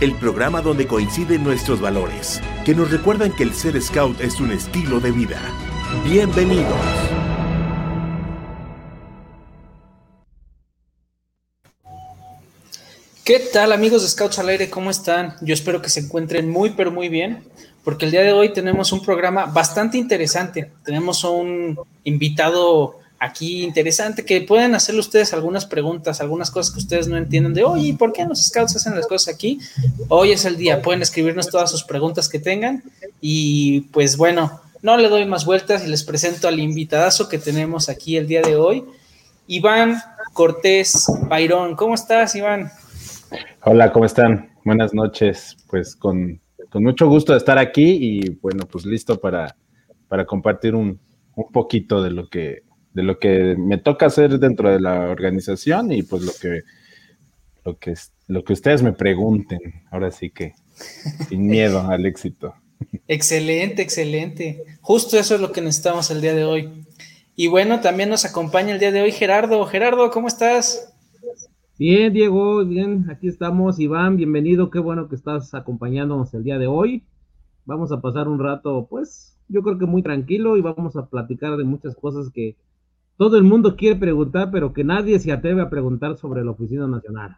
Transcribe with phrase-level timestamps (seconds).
[0.00, 4.52] el programa donde coinciden nuestros valores, que nos recuerdan que el ser scout es un
[4.52, 5.40] estilo de vida.
[6.04, 6.72] Bienvenidos.
[13.24, 14.70] ¿Qué tal amigos de Scouts al Aire?
[14.70, 15.34] ¿Cómo están?
[15.42, 17.44] Yo espero que se encuentren muy pero muy bien,
[17.84, 20.70] porque el día de hoy tenemos un programa bastante interesante.
[20.84, 27.08] Tenemos un invitado aquí interesante que pueden hacerle ustedes algunas preguntas, algunas cosas que ustedes
[27.08, 29.58] no entienden de, oye, ¿por qué los Scouts hacen las cosas aquí?
[30.08, 32.82] Hoy es el día, pueden escribirnos todas sus preguntas que tengan
[33.20, 37.88] y pues bueno, no le doy más vueltas y les presento al invitadazo que tenemos
[37.88, 38.84] aquí el día de hoy,
[39.48, 39.96] Iván
[40.32, 41.74] Cortés Bayrón.
[41.74, 42.70] ¿Cómo estás, Iván?
[43.64, 44.50] Hola, ¿cómo están?
[44.64, 45.56] Buenas noches.
[45.68, 49.56] Pues con, con, mucho gusto de estar aquí y bueno, pues listo para,
[50.06, 51.00] para compartir un,
[51.34, 52.62] un, poquito de lo que
[52.92, 56.62] de lo que me toca hacer dentro de la organización y pues lo que
[57.64, 57.94] lo que
[58.26, 59.60] lo que ustedes me pregunten.
[59.90, 60.54] Ahora sí que
[61.28, 62.54] sin miedo al éxito.
[63.06, 64.64] Excelente, excelente.
[64.80, 66.84] Justo eso es lo que necesitamos el día de hoy.
[67.34, 69.64] Y bueno, también nos acompaña el día de hoy Gerardo.
[69.66, 70.92] Gerardo, ¿cómo estás?
[71.78, 73.78] Bien, Diego, bien, aquí estamos.
[73.78, 77.04] Iván, bienvenido, qué bueno que estás acompañándonos el día de hoy.
[77.64, 81.56] Vamos a pasar un rato, pues, yo creo que muy tranquilo y vamos a platicar
[81.56, 82.56] de muchas cosas que
[83.18, 86.86] todo el mundo quiere preguntar, pero que nadie se atreve a preguntar sobre la Oficina
[86.86, 87.36] Nacional.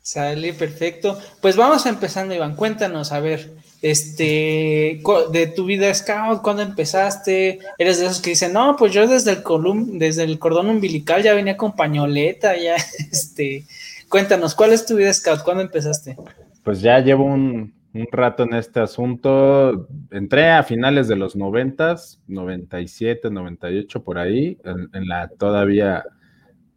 [0.00, 1.16] Sale, perfecto.
[1.40, 2.56] Pues vamos empezando, Iván.
[2.56, 3.52] Cuéntanos, a ver,
[3.82, 5.00] este,
[5.30, 7.60] de tu vida scout, ¿cuándo empezaste?
[7.78, 11.22] ¿Eres de esos que dicen, no, pues yo desde el, colum desde el cordón umbilical
[11.22, 12.76] ya venía con pañoleta, ya,
[13.12, 13.66] este,
[14.08, 15.42] cuéntanos, ¿cuál es tu vida scout?
[15.42, 16.16] ¿Cuándo empezaste?
[16.64, 19.88] Pues ya llevo un, un rato en este asunto.
[20.10, 26.04] Entré a finales de los noventas, 97, 98, por ahí, en, la todavía...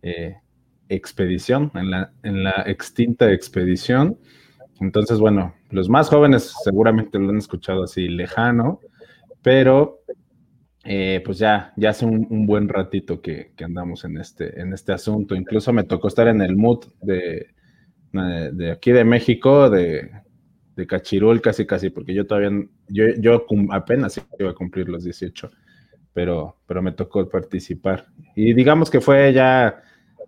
[0.01, 0.35] Eh,
[0.89, 4.17] expedición, en la, en la extinta expedición.
[4.79, 8.79] Entonces, bueno, los más jóvenes seguramente lo han escuchado así lejano,
[9.41, 10.01] pero
[10.83, 15.35] eh, pues ya, ya hace un, buen ratito que, andamos en este, en este asunto.
[15.35, 17.47] Incluso me tocó estar en el mood de,
[18.11, 20.11] de aquí de México, de,
[20.75, 22.51] de Cachirul casi casi, porque yo todavía,
[22.89, 25.49] yo, yo apenas iba a cumplir los 18,
[26.13, 28.07] pero, pero me tocó participar.
[28.35, 29.81] Y digamos que fue ya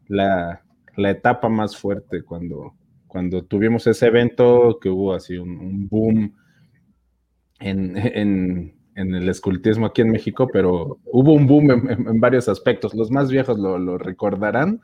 [0.08, 0.62] la,
[0.98, 2.74] etapa más fuerte cuando,
[3.08, 6.34] cuando tuvimos ese evento, que hubo así un, boom
[7.60, 12.94] en, el escultismo aquí en México, pero hubo un boom en, varios aspectos.
[12.94, 14.82] Los más viejos lo, recordarán,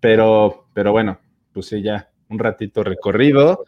[0.00, 1.18] pero, pero bueno,
[1.52, 3.64] pues sí, ya un ratito recorrido.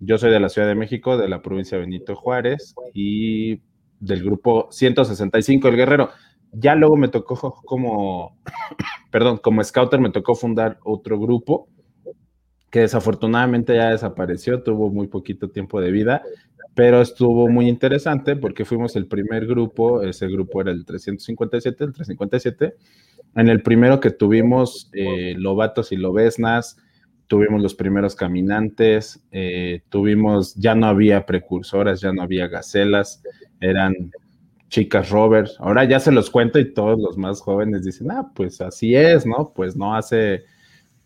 [0.00, 3.60] Yo soy de la Ciudad de México, de la provincia de Benito Juárez y
[4.00, 6.10] del grupo 165 El Guerrero.
[6.52, 8.38] Ya luego me tocó como,
[9.10, 11.68] perdón, como scouter me tocó fundar otro grupo
[12.70, 16.22] que desafortunadamente ya desapareció, tuvo muy poquito tiempo de vida,
[16.74, 21.92] pero estuvo muy interesante porque fuimos el primer grupo, ese grupo era el 357, el
[21.92, 22.74] 357,
[23.34, 26.78] en el primero que tuvimos eh, lobatos y lobesnas,
[27.30, 33.22] tuvimos los primeros caminantes, eh, tuvimos, ya no había precursoras, ya no había gacelas,
[33.60, 34.10] eran
[34.68, 35.48] chicas Robert.
[35.60, 39.26] Ahora ya se los cuento y todos los más jóvenes dicen, ah, pues así es,
[39.26, 39.52] ¿no?
[39.54, 40.42] Pues no hace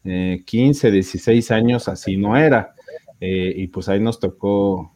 [0.03, 2.75] 15, eh, 16 años así no era.
[3.21, 4.94] Eh, y pues ahí nos tocó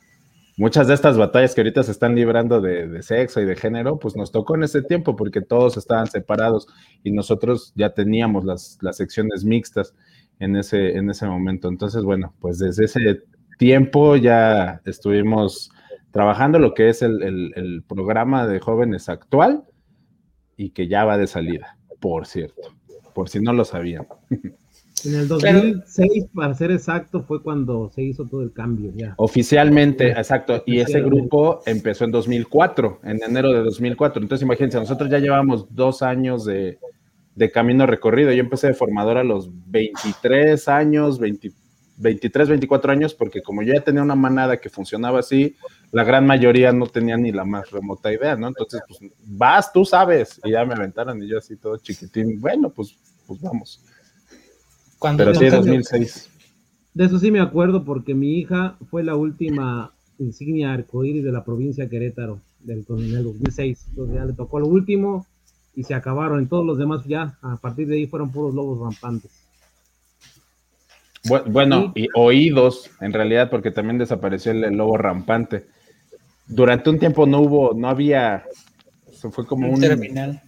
[0.56, 4.16] muchas de estas batallas que ahorita se están librando de, sexo y de género, pues
[4.16, 6.68] nos tocó en ese tiempo porque todos estaban separados
[7.04, 9.94] y nosotros ya teníamos las, las secciones mixtas
[10.40, 11.68] en ese, en ese momento.
[11.68, 13.22] Entonces, bueno, pues desde ese
[13.58, 15.70] tiempo ya estuvimos
[16.10, 19.64] trabajando lo que es el, programa de jóvenes actual
[20.56, 22.74] y que ya va de salida, por cierto,
[23.14, 24.06] por si no lo sabían.
[25.04, 28.90] En el 2006, para ser exacto, fue cuando se hizo todo el cambio.
[28.96, 29.14] Ya.
[29.16, 30.64] Oficialmente, exacto.
[30.66, 34.20] Y ese grupo empezó en 2004, en enero de 2004.
[34.20, 36.80] Entonces, imagínense, nosotros ya llevamos dos años de,
[37.38, 38.32] de camino recorrido.
[38.32, 43.80] Yo empecé de formador a los 23 años, 23, 24 años, porque como yo ya
[43.80, 45.54] tenía una manada que funcionaba así,
[45.92, 48.48] la gran mayoría no tenía ni la más remota idea, ¿no?
[48.48, 50.40] Entonces, pues vas, tú sabes.
[50.42, 52.40] Y ya me aventaron y yo así todo chiquitín.
[52.40, 53.84] Bueno, pues, pues vamos.
[55.16, 56.30] Pero sí, 2006.
[56.94, 61.44] De eso sí me acuerdo porque mi hija fue la última insignia arcoíris de la
[61.44, 63.86] provincia de Querétaro del, en el 2006.
[63.90, 65.24] Entonces ya le tocó lo último
[65.78, 66.40] y se acabaron.
[66.40, 69.30] En todos los demás ya, a partir de ahí fueron puros lobos rampantes.
[71.46, 75.66] Bueno, y oídos, en realidad, porque también desapareció el, lobo rampante.
[76.48, 78.44] Durante un tiempo no hubo, no había,
[79.30, 80.42] fue como un, terminal.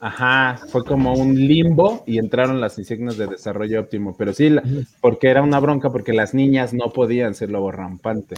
[0.00, 4.56] Ajá, fue como un limbo y entraron las insignias de desarrollo óptimo, pero sí,
[5.00, 8.34] porque era una bronca, porque las niñas no podían ser lobo rampante.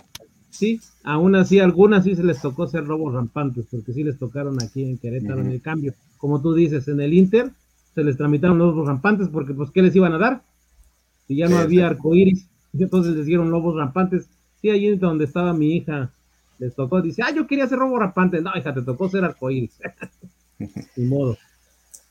[0.56, 4.56] Sí, aún así, algunas sí se les tocó ser lobos rampantes, porque sí les tocaron
[4.62, 5.94] aquí en Querétaro en el cambio.
[6.17, 7.50] Como tú dices, en el Inter
[7.94, 10.43] se les tramitaron lobos rampantes, porque pues, ¿qué les iban a dar?
[11.29, 14.29] Si ya no había arcoíris, entonces les dieron lobos rampantes.
[14.61, 16.11] Sí, ahí es donde estaba mi hija,
[16.59, 18.41] les tocó, dice, ah, yo quería ser lobo rampante.
[18.41, 19.79] No, hija, te tocó ser arcoíris.
[20.97, 21.37] Ni modo.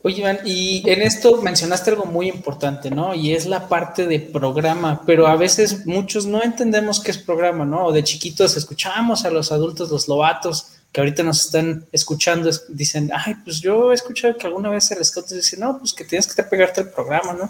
[0.06, 3.16] Oye, Iván, y en esto mencionaste algo muy importante, ¿no?
[3.16, 7.66] Y es la parte de programa, pero a veces muchos no entendemos qué es programa,
[7.66, 7.86] ¿no?
[7.88, 13.10] O de chiquitos escuchamos a los adultos, los lobatos, que ahorita nos están escuchando, dicen,
[13.16, 16.32] ay, pues yo he escuchado que alguna vez el scout dice, no, pues que tienes
[16.32, 17.50] que pegarte el programa, ¿no?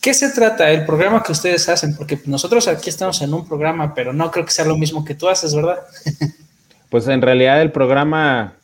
[0.00, 1.94] ¿Qué se trata el programa que ustedes hacen?
[1.94, 5.14] Porque nosotros aquí estamos en un programa, pero no creo que sea lo mismo que
[5.14, 5.80] tú haces, ¿verdad?
[6.88, 8.54] Pues en realidad el programa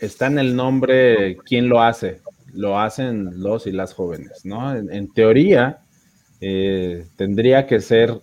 [0.00, 2.20] está en el nombre quién lo hace.
[2.52, 4.74] Lo hacen los y las jóvenes, ¿no?
[4.74, 5.80] En, teoría,
[6.40, 8.20] eh, tendría que ser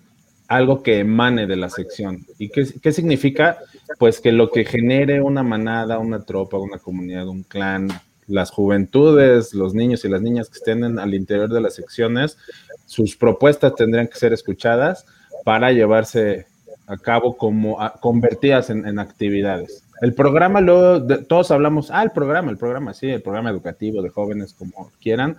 [0.50, 2.26] algo que emane de la sección.
[2.38, 3.58] ¿Y qué, qué, significa?
[3.98, 7.88] Pues que lo que genere una manada, una tropa, una comunidad, un clan,
[8.28, 12.38] las juventudes, los niños y las niñas que estén al interior de las secciones,
[12.86, 15.06] sus propuestas tendrían que ser escuchadas
[15.46, 16.48] para llevarse
[16.86, 19.87] a cabo como convertidas en actividades.
[20.02, 24.10] El programa, lo, todos hablamos, ah, el programa, el programa, sí, el programa educativo de
[24.10, 25.38] jóvenes, como quieran,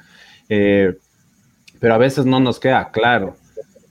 [0.49, 0.97] eh,
[1.81, 3.37] pero a veces no nos queda claro.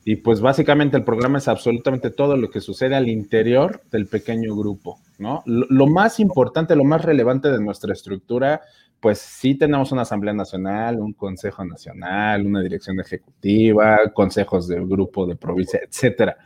[0.03, 4.55] Y pues básicamente el programa es absolutamente todo lo que sucede al interior del pequeño
[4.55, 5.43] grupo, ¿no?
[5.45, 8.61] Lo, más importante, lo más relevante de nuestra estructura,
[9.01, 15.25] pues sí tenemos una Asamblea Nacional, un Consejo Nacional, una Dirección Ejecutiva, consejos del grupo
[15.25, 16.37] de provincia, etcétera.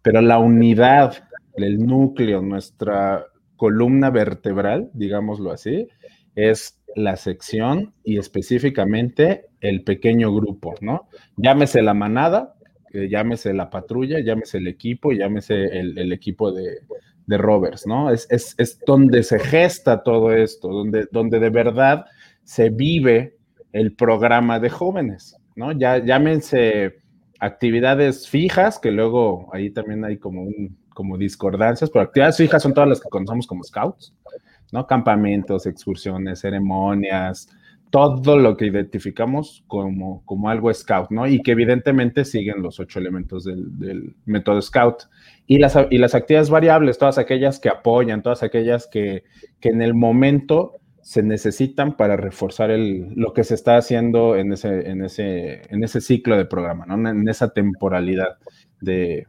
[0.00, 1.22] Pero la unidad,
[1.54, 3.26] el núcleo, nuestra,
[3.56, 5.88] columna vertebral, digámoslo así,
[6.34, 11.08] es la sección y específicamente el pequeño grupo, ¿no?
[11.36, 12.54] Llámese la manada,
[12.92, 16.80] eh, llámese la patrulla, llámese el equipo, llámese el, equipo de,
[17.26, 17.38] de,
[17.86, 18.10] ¿no?
[18.10, 22.06] Es, es, donde se gesta todo esto, donde, donde de verdad
[22.44, 23.36] se vive
[23.72, 25.72] el programa de jóvenes, ¿no?
[25.72, 26.96] Ya llámense
[27.40, 32.72] actividades fijas, que luego ahí también hay como un, como discordancias, pero actividades fijas son
[32.72, 34.14] todas las que conocemos como scouts,
[34.72, 34.86] ¿no?
[34.86, 37.50] Campamentos, excursiones, ceremonias,
[37.90, 41.26] todo lo que identificamos como, como algo scout, ¿no?
[41.26, 45.02] Y que evidentemente siguen los ocho elementos del, método scout.
[45.46, 49.24] Y las, y las actividades variables, todas aquellas que apoyan, todas aquellas que,
[49.60, 50.72] que en el momento
[51.02, 55.84] se necesitan para reforzar el, lo que se está haciendo en ese, en ese, en
[55.84, 57.10] ese ciclo de programa, ¿no?
[57.10, 58.38] En esa temporalidad
[58.80, 59.26] de,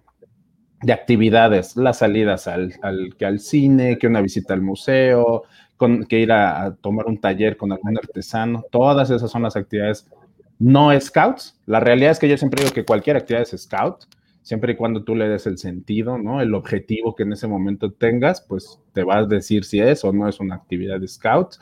[0.82, 5.44] de actividades, las salidas al, al, que al cine, que una visita al museo,
[5.76, 10.08] con, que ir a, tomar un taller con algún artesano, todas esas son las actividades
[10.60, 11.60] no scouts.
[11.66, 14.06] La realidad es que yo siempre digo que cualquier actividad es scout,
[14.42, 16.42] siempre y cuando tú le des el sentido, ¿no?
[16.42, 20.14] El objetivo que en ese momento tengas, pues te vas a decir si es o
[20.14, 21.56] no es una actividad de scout,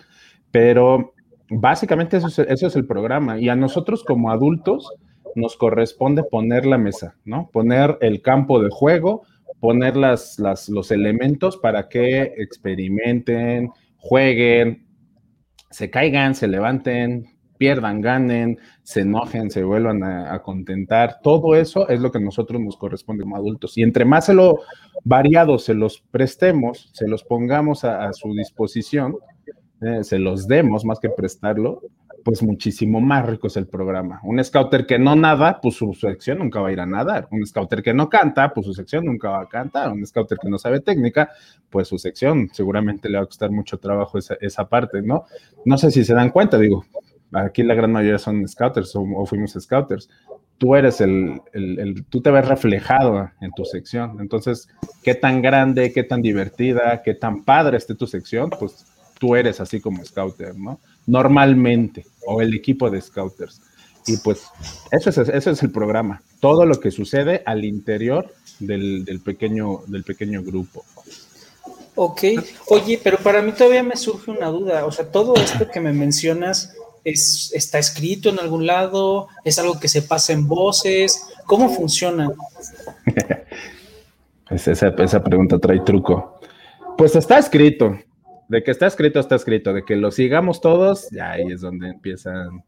[0.51, 1.13] pero
[1.49, 3.39] básicamente eso es, eso es el programa.
[3.39, 4.89] Y a nosotros como adultos,
[5.35, 7.49] nos corresponde poner la mesa, ¿no?
[7.51, 9.23] Poner el campo de juego,
[9.59, 10.39] poner las,
[10.69, 14.85] los elementos para que experimenten, jueguen,
[15.69, 21.19] se caigan, se levanten, pierdan, ganen, se enojen, se vuelvan a, contentar.
[21.21, 23.77] Todo eso es lo que a nosotros nos corresponde como adultos.
[23.77, 24.59] Y entre más se lo
[25.03, 29.15] variado se los prestemos, se los pongamos a, su disposición,
[29.81, 31.81] eh, se los demos más que prestarlo,
[32.25, 34.19] pues muchísimo más rico es el programa.
[34.23, 37.27] Un scouter que no nada, pues su sección nunca va a ir a nadar.
[37.29, 39.91] Un scouter que no canta, pues su sección nunca va a cantar.
[39.91, 41.29] Un scouter que no sabe técnica,
[41.69, 45.25] pues su sección seguramente le va a costar mucho trabajo esa, esa parte, ¿no?
[45.65, 46.83] No sé si se dan cuenta, digo,
[47.31, 50.09] aquí la gran mayoría son scouters o, fuimos scouters.
[50.57, 54.17] Tú eres el, el, tú te ves reflejado en tu sección.
[54.19, 54.67] Entonces,
[55.03, 58.83] qué tan grande, qué tan divertida, qué tan padre esté tu sección, pues
[59.19, 60.79] tú eres así como scouter, ¿no?
[61.07, 63.61] Normalmente, o el equipo de scouters.
[64.07, 64.43] Y pues
[64.91, 66.21] eso es, es el programa.
[66.39, 70.83] Todo lo que sucede al interior del, del, pequeño, del pequeño grupo.
[71.95, 72.23] Ok,
[72.67, 74.85] oye, pero para mí todavía me surge una duda.
[74.85, 79.79] O sea, todo esto que me mencionas es, está escrito en algún lado, es algo
[79.79, 81.25] que se pasa en voces.
[81.45, 82.29] ¿Cómo funciona?
[84.49, 86.39] esa, esa pregunta trae truco.
[86.97, 87.97] Pues está escrito.
[88.47, 89.73] De que está escrito, está escrito.
[89.73, 92.63] De que lo sigamos todos, ya ahí es donde empiezan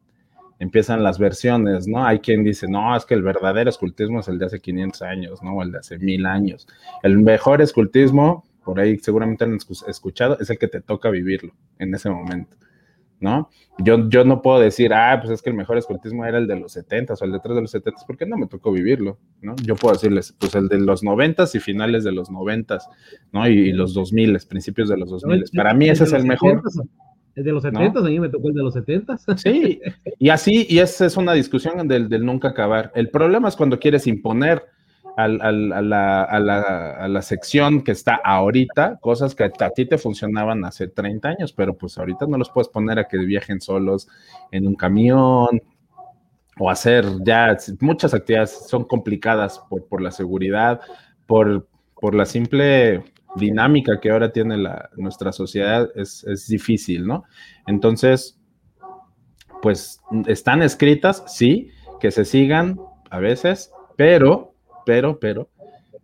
[0.60, 2.06] empiezan las versiones, ¿no?
[2.06, 5.44] Hay quien dice, no, es que el verdadero escultismo es el de hace 500 años,
[5.44, 5.54] ¿no?
[5.54, 6.68] O el de hace mil años.
[7.04, 9.58] El mejor escultismo, por ahí seguramente han
[9.88, 12.56] escuchado, es el que te toca vivirlo en ese momento,
[13.20, 13.50] ¿no?
[13.80, 16.60] Yo, yo no puedo decir, ah, pues es que el mejor escultismo era el de
[16.60, 19.56] los 70 o el de 3 de los 70 porque no me tocó vivirlo, ¿no?
[19.64, 22.78] Yo puedo decirles, pues el de los 90 y finales de los 90,
[23.32, 23.48] ¿no?
[23.48, 25.46] Y, los 2000, principios de los 2000.
[25.56, 26.62] Para mí ese es el mejor.
[27.36, 29.18] El de los 70, a mí me tocó el de los 70.
[29.38, 29.80] Sí,
[30.18, 32.92] y así, y esa es una discusión del, nunca acabar.
[32.96, 34.66] El problema es cuando quieres imponer
[35.18, 35.28] a,
[37.08, 41.76] la, sección que está ahorita, cosas que a ti te funcionaban hace 30 años, pero
[41.76, 44.08] pues ahorita no los puedes poner a que viajen solos
[44.52, 45.62] en un camión
[46.60, 49.60] o hacer ya muchas actividades son complicadas
[49.90, 50.82] por, la seguridad,
[51.26, 51.68] por,
[52.14, 53.04] la simple
[53.36, 54.56] dinámica que ahora tiene
[54.98, 57.24] nuestra sociedad es, difícil, ¿no?
[57.66, 58.40] Entonces,
[59.64, 64.54] pues están escritas, sí, que se sigan a veces, pero,
[64.88, 65.50] pero, pero,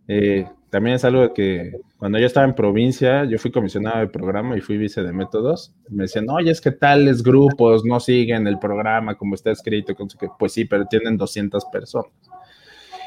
[0.06, 4.58] eh, también es algo que cuando yo estaba en provincia, yo fui comisionado de programa
[4.58, 8.58] y fui vice de métodos, me decían, oye, es que tales grupos no siguen el
[8.58, 9.94] programa como está escrito,
[10.38, 12.12] pues sí, pero tienen 200 personas.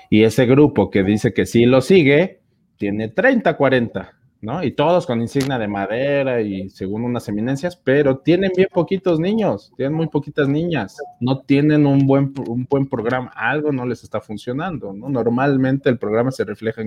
[0.09, 2.39] Y ese grupo que dice que sí lo sigue,
[2.77, 4.16] tiene 30, 40.
[4.41, 4.63] ¿No?
[4.63, 9.71] Y todos con insignia de madera y según unas eminencias, pero tienen bien poquitos niños,
[9.75, 14.21] tienen muy poquitas niñas, no tienen un buen, un buen programa, algo no les está
[14.21, 15.09] funcionando, ¿no?
[15.09, 16.83] Normalmente el programa se refleja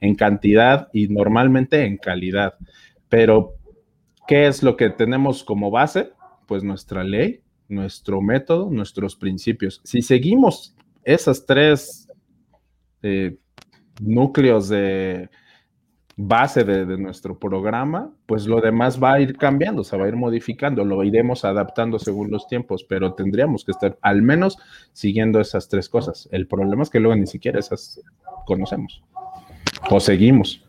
[0.00, 2.54] en, cantidad y normalmente en calidad,
[3.08, 3.54] pero
[4.26, 6.10] ¿qué es lo que tenemos como base?
[6.46, 9.80] Pues nuestra ley, nuestro método, nuestros principios.
[9.84, 12.08] Si seguimos esas tres
[13.02, 13.38] eh,
[14.00, 15.30] núcleos de
[16.16, 20.16] base de, nuestro programa, pues lo demás va a ir cambiando, se va a ir
[20.16, 24.58] modificando, lo iremos adaptando según los tiempos, pero tendríamos que estar al menos
[24.92, 26.28] siguiendo esas tres cosas.
[26.30, 28.00] El problema es que luego ni siquiera esas
[28.46, 29.02] conocemos
[29.90, 30.64] o seguimos.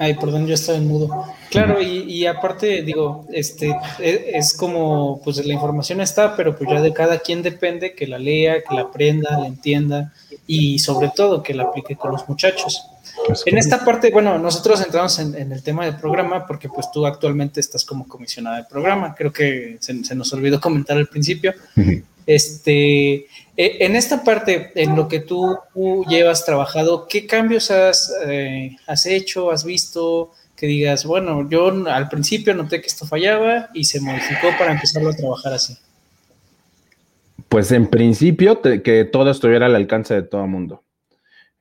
[0.00, 1.26] Ay, perdón, yo estaba en mudo.
[1.50, 6.80] Claro, y, aparte, digo, este, e, es, como, pues la información está, pero pues ya
[6.80, 10.12] de cada quien depende que la lea, que la aprenda, la entienda
[10.46, 12.86] y sobre todo que la aplique con los muchachos.
[13.44, 17.58] En esta parte, bueno, nosotros entramos en, el tema del programa porque pues tú actualmente
[17.58, 21.52] estás como comisionada de programa, creo que se, se nos olvidó comentar al principio.
[22.28, 25.56] Este, e, en esta parte, en lo que tú
[26.06, 30.32] llevas trabajado, ¿qué cambios has, eh, has hecho, has visto?
[30.54, 35.08] Que digas, bueno, yo al principio noté que esto fallaba y se modificó para empezarlo
[35.08, 35.78] a trabajar así.
[37.48, 40.84] Pues en principio que todo estuviera al alcance de todo el mundo.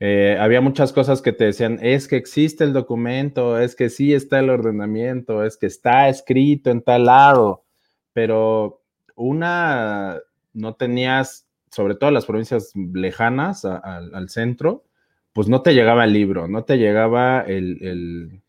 [0.02, 4.14] Eh, había muchas cosas que te decían, es que existe el documento, es que sí
[4.14, 7.64] está el ordenamiento, es que está escrito en tal lado,
[8.12, 8.82] pero
[9.16, 10.20] una,
[10.58, 14.86] no tenías sobre todo las provincias lejanas al centro,
[15.34, 18.42] pues no te llegaba el libro, no te llegaba el,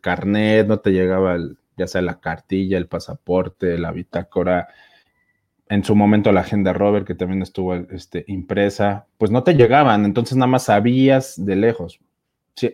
[0.00, 1.36] carnet, no te llegaba
[1.76, 4.68] ya sea la cartilla, el pasaporte, la bitácora,
[5.68, 10.04] en su momento la agenda Robert, que también estuvo este, impresa, pues no te llegaban,
[10.04, 12.00] entonces nada más sabías de lejos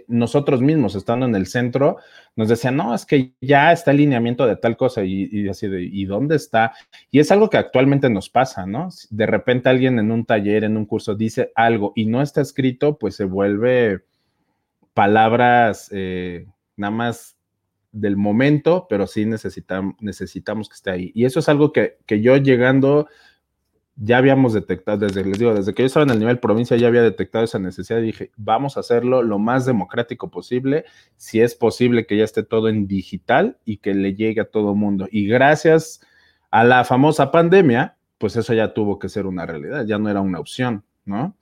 [0.09, 1.99] nosotros mismos, estando en el centro,
[2.37, 5.83] nos decían, no, es que ya está el lineamiento de tal cosa y, así de,
[5.83, 6.73] ¿y dónde está?
[7.11, 8.89] Y es algo que actualmente nos pasa, ¿no?
[9.11, 12.99] De repente alguien en un taller, en un curso, dice algo y no está escrito,
[12.99, 14.05] pues se vuelve
[14.95, 17.37] palabras eh, nada más
[17.93, 21.13] del momento, pero sí necesitamos, necesitamos que esté ahí.
[21.15, 23.09] Y eso es algo que, que yo llegando
[23.97, 26.89] ya habíamos detectado, desde, les digo, desde que yo estaba en el nivel provincia ya
[26.89, 30.85] había detectado esa necesidad y dije, vamos a hacerlo lo más democrático posible,
[31.17, 34.75] si es posible que ya esté todo en digital y que le llegue a todo
[34.75, 35.07] mundo.
[35.11, 36.01] Y gracias
[36.51, 40.21] a la famosa pandemia, pues eso ya tuvo que ser una realidad, ya no era
[40.21, 41.37] una opción, ¿no?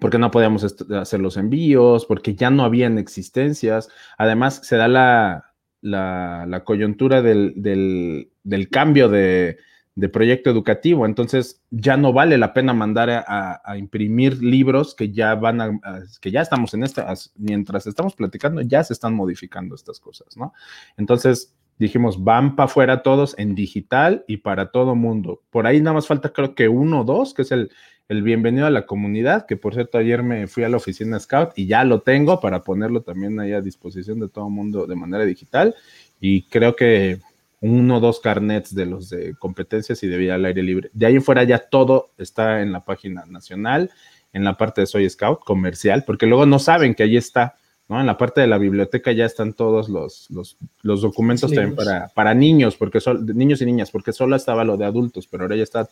[0.00, 3.90] Porque no podíamos hacer los envíos, porque ya no habían existencias.
[4.16, 5.52] Además, se da la,
[5.82, 9.58] la, coyuntura del, del, cambio de,
[9.94, 11.06] de, proyecto educativo.
[11.06, 15.80] Entonces ya no vale la pena mandar a, imprimir libros que ya van a,
[16.20, 20.52] que ya estamos en esta, mientras estamos platicando, ya se están modificando estas cosas, ¿no?
[20.96, 25.42] Entonces dijimos, van para afuera todos en digital y para todo mundo.
[25.50, 27.70] Por ahí nada más falta creo que uno o dos, que es el,
[28.08, 31.52] el bienvenido a la comunidad, que por cierto ayer me fui a la oficina Scout
[31.56, 35.24] y ya lo tengo para ponerlo también ahí a disposición de todo mundo de manera
[35.24, 35.74] digital.
[36.20, 37.20] Y creo que
[37.62, 40.90] uno o dos carnets de los de competencias y de vida al aire libre.
[40.92, 43.90] De ahí en fuera ya todo está en la página nacional,
[44.32, 47.56] en la parte de Soy Scout comercial, porque luego no saben que ahí está,
[47.88, 48.00] ¿no?
[48.00, 52.34] En la parte de la biblioteca ya están todos los, los, documentos también para, para
[52.34, 55.62] niños, porque son niños y niñas, porque solo estaba lo de adultos, pero ahora ya
[55.62, 55.88] está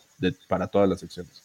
[0.49, 1.41] para todas las secciones.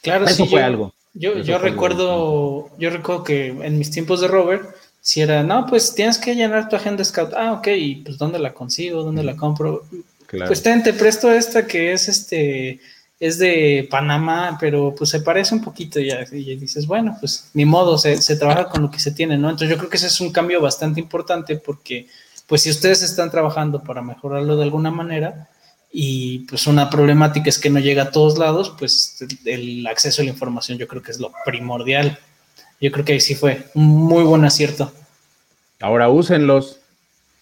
[0.00, 0.94] Claro, Eso sí, fue algo.
[1.14, 4.68] Yo, yo recuerdo, yo recuerdo que en mis tiempos de Robert,
[5.06, 7.32] si era, no, pues tienes que llenar tu agenda Scout.
[7.36, 9.04] Ah, ok, y pues ¿dónde la consigo?
[9.04, 9.86] ¿Dónde la compro?
[10.28, 12.80] Pues ten, te presto esta que es este,
[13.20, 16.26] es de Panamá, pero pues se parece un poquito ya.
[16.32, 19.48] Y dices, bueno, pues ni modo, se, se trabaja con lo que se tiene, ¿no?
[19.48, 22.08] Entonces yo creo que ese es un cambio bastante importante porque,
[22.48, 25.48] pues si ustedes están trabajando para mejorarlo de alguna manera,
[25.92, 30.24] y pues una problemática es que no llega a todos lados, pues el acceso a
[30.24, 32.18] la información yo creo que es lo primordial.
[32.80, 34.92] Yo creo que ahí sí fue un muy buen acierto.
[35.80, 36.80] Ahora úsenlos.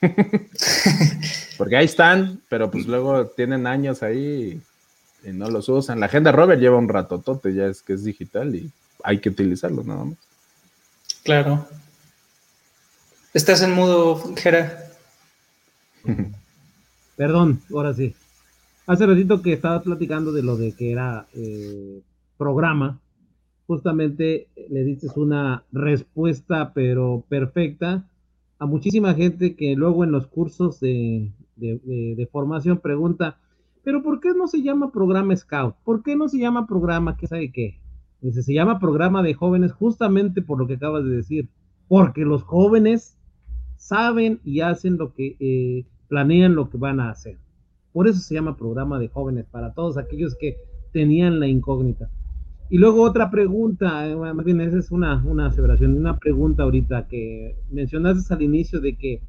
[1.58, 4.60] Porque ahí están, pero pues luego tienen años ahí
[5.24, 6.00] y no los usan.
[6.00, 8.70] La agenda Robert lleva un ratotote, ya es que es digital y
[9.02, 10.18] hay que utilizarlo nada más.
[11.22, 11.66] Claro.
[13.32, 14.90] ¿Estás en mudo, Jera?
[17.16, 18.14] Perdón, ahora sí.
[18.86, 22.00] Hace ratito que estabas platicando de lo de que era eh,
[22.36, 22.98] programa,
[23.66, 28.08] justamente le diste una respuesta, pero perfecta,
[28.58, 31.32] a muchísima gente que luego en los cursos de,
[32.30, 33.38] formación pregunta,
[33.82, 35.76] pero ¿por qué no se llama programa Scout?
[35.84, 37.80] ¿Por qué no se llama programa qué sabe qué?
[38.20, 41.48] Dice, se llama programa de jóvenes justamente por lo que acabas de decir,
[41.88, 43.18] porque los jóvenes
[43.76, 47.36] saben y hacen lo que eh, planean lo que van a hacer.
[47.92, 50.56] Por eso se llama programa de jóvenes, para todos aquellos que
[50.92, 52.10] tenían la incógnita.
[52.74, 57.06] Y luego otra pregunta, eh, más bien esa es una, una aseveración, una pregunta ahorita
[57.06, 59.22] que mencionaste al inicio de que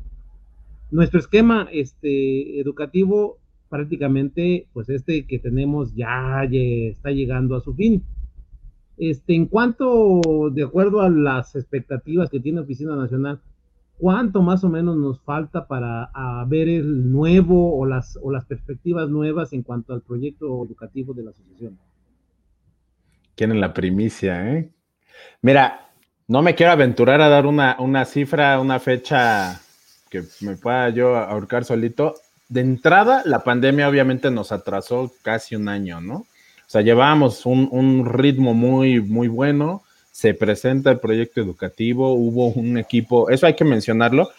[0.89, 3.37] nuestro esquema este, educativo
[3.69, 8.01] prácticamente, pues este que tenemos ya, ya está llegando a su fin.
[8.97, 13.41] Este, en cuanto, de acuerdo a las expectativas que tiene Oficina Nacional,
[13.97, 16.09] ¿Cuánto más o menos nos falta para
[16.47, 21.23] ver el nuevo o las, o las perspectivas nuevas en cuanto al proyecto educativo de
[21.23, 21.77] la asociación?
[23.35, 24.69] Quieren la primicia, ¿eh?
[25.41, 25.89] Mira,
[26.27, 29.61] no me quiero aventurar a dar una, una cifra, una fecha
[30.09, 32.15] que me pueda yo ahorcar solito.
[32.49, 36.15] De entrada, la pandemia obviamente nos atrasó casi un año, ¿no?
[36.15, 39.83] O sea, llevábamos un, un ritmo muy, muy bueno
[40.15, 44.29] se presenta el proyecto educativo, hubo un equipo, eso hay que mencionarlo,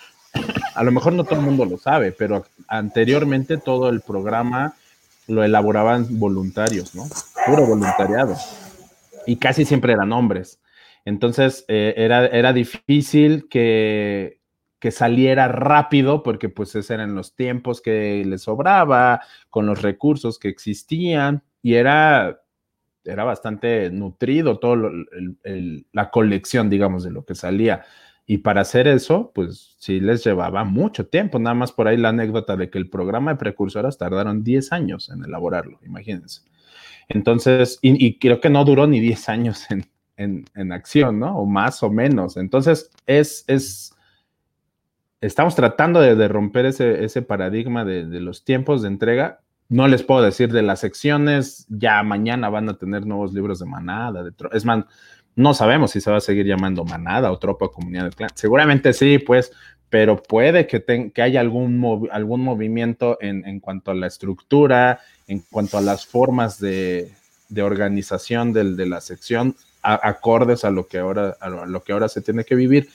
[0.75, 4.75] a lo mejor no todo el mundo lo sabe, pero anteriormente todo el programa
[5.27, 7.07] lo elaboraban voluntarios, ¿no?
[7.45, 8.37] Puro voluntariado.
[9.27, 10.61] Y casi siempre eran hombres.
[11.05, 14.41] Entonces eh, era, era difícil que,
[14.79, 20.39] que saliera rápido porque pues esos eran los tiempos que les sobraba, con los recursos
[20.39, 22.41] que existían y era
[23.07, 24.91] era bastante nutrido todo
[25.93, 27.85] la colección, digamos, de lo que salía.
[28.27, 31.39] Y para hacer eso, pues sí les llevaba mucho tiempo.
[31.39, 35.11] Nada más por ahí la anécdota de que el programa de precursoras tardaron 10 años
[35.11, 36.43] en elaborarlo, imagínense.
[37.09, 41.39] Entonces, y, creo que no duró ni 10 años en, acción, ¿no?
[41.39, 42.37] O más o menos.
[42.37, 43.95] Entonces, es, es,
[45.21, 50.23] estamos tratando de, romper ese, paradigma de, de, los tiempos de entrega no les puedo
[50.23, 54.65] decir de las secciones, ya mañana van a tener nuevos libros de manada, de es
[54.65, 54.85] más,
[55.35, 58.31] no sabemos si se va a seguir llamando manada o tropa comunidad de clan.
[58.35, 59.53] Seguramente sí, pues,
[59.91, 65.79] pero puede que, que haya algún, algún movimiento en, cuanto a la estructura, en cuanto
[65.79, 67.13] a las formas de,
[67.57, 72.89] organización de la sección, acordes a lo, que ahora, se tiene que vivir.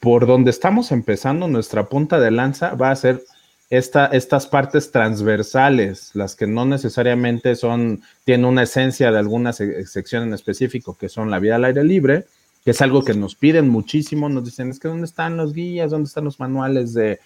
[0.00, 3.24] Por donde estamos empezando, nuestra punta de lanza va a ser
[3.70, 10.34] estas partes transversales, las que no necesariamente son, tienen una esencia de alguna sección en
[10.34, 12.26] específico, que son la vida al aire libre,
[12.64, 15.90] que es algo que nos piden muchísimo, nos dicen, es que ¿dónde están los guías?
[15.90, 17.18] ¿Dónde están los manuales de,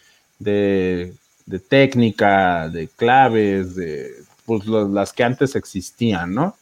[1.58, 4.12] técnica, de claves, de
[4.44, 6.56] pues, las que antes existían, ¿no?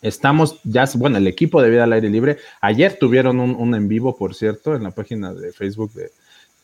[0.00, 3.88] Estamos ya, bueno, el equipo de vida al aire libre, ayer tuvieron un, un en
[3.88, 6.10] vivo, por cierto, en la página de Facebook de,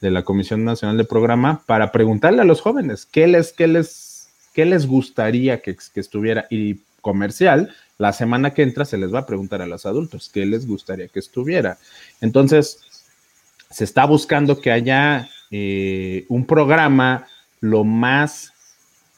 [0.01, 4.29] de la Comisión Nacional de Programa para preguntarle a los jóvenes qué les, qué les,
[4.55, 6.47] qué les gustaría que, que estuviera.
[6.51, 10.45] Y comercial, la semana que entra se les va a preguntar a los adultos qué
[10.47, 11.79] les gustaría que estuviera.
[12.21, 12.81] Entonces,
[13.71, 17.27] se está buscando que haya eh, un programa
[17.61, 18.53] lo más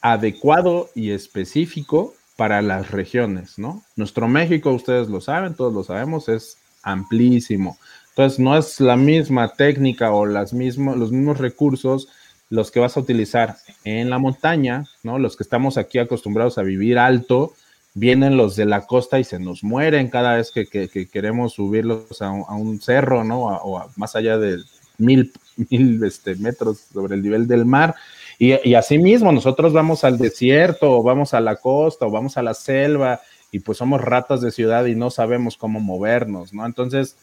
[0.01, 3.83] adecuado y específico para las regiones, ¿no?
[3.95, 7.77] Nuestro México, ustedes lo saben, todos lo sabemos, es amplísimo.
[8.09, 12.07] Entonces, no es la misma técnica o las los mismos recursos
[12.49, 15.19] los que vas a utilizar en la montaña, ¿no?
[15.19, 17.53] Los que estamos aquí acostumbrados a vivir alto,
[17.93, 20.67] vienen los de la costa y se nos mueren cada vez que,
[21.07, 23.43] queremos subirlos a un, cerro, ¿no?
[23.43, 24.57] o más allá de
[24.97, 25.31] mil,
[25.69, 27.95] mil este, metros sobre el nivel del mar.
[28.39, 32.43] Y, y asimismo, nosotros vamos al desierto, o vamos a la costa, o vamos a
[32.43, 36.65] la selva, y pues somos ratas de ciudad y no sabemos cómo movernos, ¿no?
[36.65, 37.17] Entonces,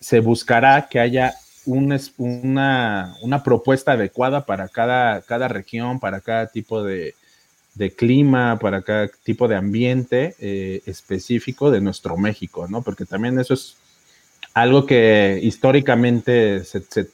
[0.00, 1.34] se buscará que haya
[1.66, 7.14] una, una propuesta adecuada para cada, cada región, para cada tipo de,
[7.96, 12.82] clima, para cada tipo de ambiente eh, específico de nuestro México, ¿no?
[12.82, 13.76] Porque también eso es
[14.52, 16.62] algo que históricamente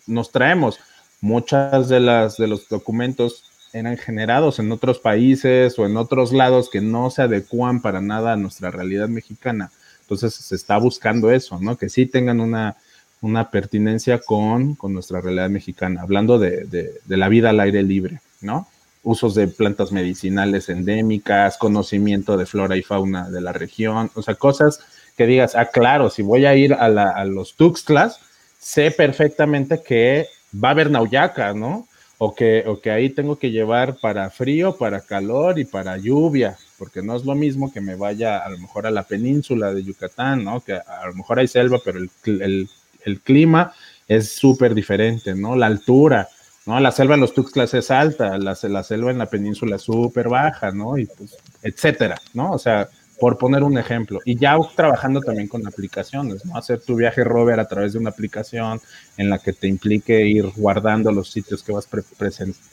[0.06, 0.80] nos traemos.
[1.20, 6.70] Muchas de las de los documentos eran generados en otros países o en otros lados
[6.70, 9.70] que no se adecuan para nada a nuestra realidad mexicana.
[10.02, 11.76] Entonces se está buscando eso, ¿no?
[11.76, 12.76] Que sí tengan una,
[13.20, 16.64] una pertinencia con, con nuestra realidad mexicana, hablando de,
[17.04, 18.66] de la vida al aire libre, ¿no?
[19.02, 24.34] usos de plantas medicinales endémicas, conocimiento de flora y fauna de la región, o sea,
[24.34, 24.80] cosas
[25.16, 28.20] que digas, ah, claro, si voy a ir a, los Tuxtlas,
[28.58, 31.86] sé perfectamente que va a haber nauyaca, ¿no?
[32.18, 36.58] O que, o que ahí tengo que llevar para frío, para calor y para lluvia,
[36.78, 39.82] porque no es lo mismo que me vaya a lo mejor a la península de
[39.82, 40.60] Yucatán, ¿no?
[40.60, 42.68] Que a lo mejor hay selva, pero el,
[43.04, 43.72] el clima
[44.08, 45.56] es súper diferente, ¿no?
[45.56, 46.28] La altura,
[46.66, 46.78] ¿no?
[46.80, 50.28] La selva en los Tuxtlas es alta, la, la selva en la península es súper
[50.28, 50.98] baja, ¿no?
[50.98, 52.52] Y pues, etcétera, ¿no?
[52.52, 52.88] O sea,
[53.20, 54.20] por poner un ejemplo.
[54.24, 56.56] Y ya trabajando también con aplicaciones, ¿no?
[56.56, 58.80] Hacer tu viaje rover a través de una aplicación
[59.18, 61.86] en la que te implique ir guardando los sitios que vas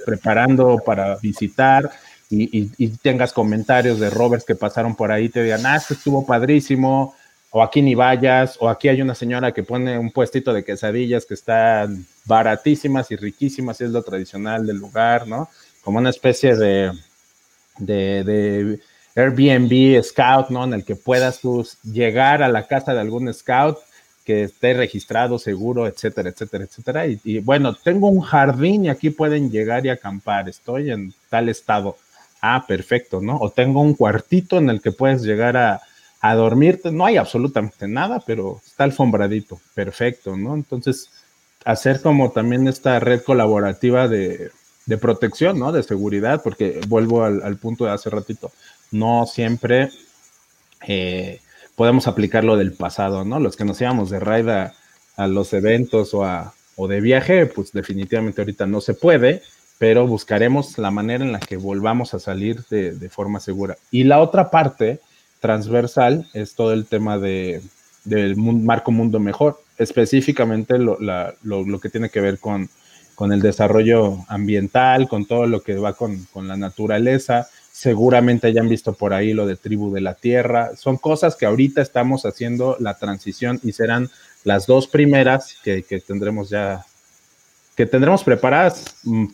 [0.05, 1.91] preparando para visitar
[2.29, 7.15] y, tengas comentarios de rovers que pasaron por ahí, te digan, ah, esto estuvo padrísimo,
[7.51, 11.25] o aquí ni vayas, o aquí hay una señora que pone un puestito de quesadillas
[11.25, 15.49] que están baratísimas y riquísimas, y es lo tradicional del lugar, ¿no?
[15.81, 16.91] Como una especie de,
[17.79, 18.79] de,
[19.17, 20.63] Airbnb Scout, ¿no?
[20.63, 23.79] En el que puedas tú llegar a la casa de algún Scout
[24.23, 27.07] que esté registrado, seguro, etcétera, etcétera, etcétera.
[27.07, 31.97] Y, bueno, tengo un jardín y aquí pueden llegar y acampar, estoy en tal estado.
[32.41, 33.37] Ah, perfecto, ¿no?
[33.37, 35.81] O tengo un cuartito en el que puedes llegar a,
[36.21, 40.55] a dormirte, no hay absolutamente nada, pero está alfombradito, perfecto, ¿no?
[40.55, 41.09] Entonces,
[41.67, 44.51] hacer como también esta red colaborativa de,
[45.01, 45.71] protección, ¿no?
[45.71, 48.51] De seguridad, porque vuelvo al, punto de hace ratito,
[48.91, 49.89] no siempre
[50.87, 51.41] eh,
[51.75, 53.39] podemos aplicar lo del pasado, ¿no?
[53.39, 54.73] Los que nos íbamos de raid a,
[55.27, 59.41] los eventos o, a, o de viaje, pues definitivamente ahorita no se puede,
[59.77, 63.77] pero buscaremos la manera en la que volvamos a salir de, forma segura.
[63.91, 64.99] Y la otra parte
[65.39, 67.61] transversal es todo el tema de,
[68.03, 70.97] del marco mundo mejor, específicamente lo,
[71.79, 72.69] que tiene que ver con,
[73.15, 77.47] con, el desarrollo ambiental, con todo lo que va con, la naturaleza.
[77.77, 80.75] Seguramente hayan visto por ahí lo de tribu de la tierra.
[80.75, 84.09] Son cosas que ahorita estamos haciendo la transición y serán
[84.43, 86.87] las dos primeras que, tendremos ya,
[87.75, 89.25] que tendremos preparadas mm,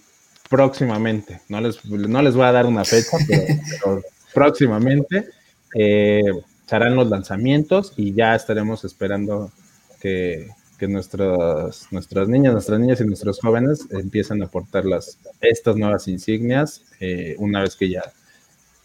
[0.49, 1.39] próximamente.
[1.47, 4.01] No les, no les voy a dar una fecha, pero
[4.33, 5.29] próximamente
[5.73, 6.23] eh,
[6.67, 9.53] se harán los lanzamientos y ya estaremos esperando
[10.01, 10.49] que,
[10.81, 16.83] nuestros, nuestras niñas, nuestras niñas y nuestros jóvenes empiecen a portar las, estas nuevas insignias
[16.99, 18.03] eh, una vez que ya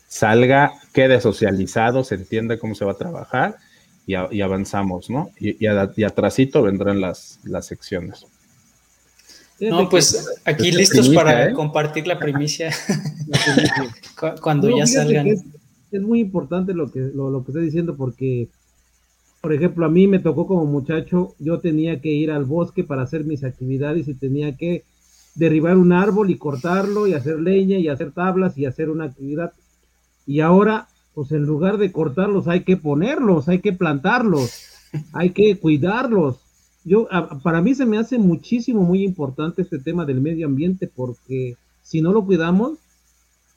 [0.09, 3.57] salga, quede socializado, se entienda cómo se va a trabajar
[4.07, 5.31] y, avanzamos, ¿no?
[5.39, 8.27] Y, y, atrasito vendrán las, las secciones.
[9.61, 11.53] No, pues aquí listos para ¿eh?
[11.53, 12.73] compartir la primicia
[14.41, 15.27] cuando ya salgan
[15.91, 18.49] es muy importante lo que, lo, lo que estoy diciendo porque,
[19.41, 23.03] por ejemplo, a mí me tocó como muchacho, yo tenía que ir al bosque para
[23.03, 24.85] hacer mis actividades y tenía que
[25.35, 29.53] derribar un árbol y cortarlo y hacer leña y hacer tablas y hacer una actividad.
[30.29, 34.63] Y ahora, pues en lugar de cortarlos hay que ponerlos, hay que plantarlos,
[35.15, 36.37] hay que cuidarlos.
[36.85, 37.09] Yo,
[37.43, 42.03] para mí se me hace muchísimo, muy importante este tema del medio ambiente porque si
[42.03, 42.77] no lo cuidamos,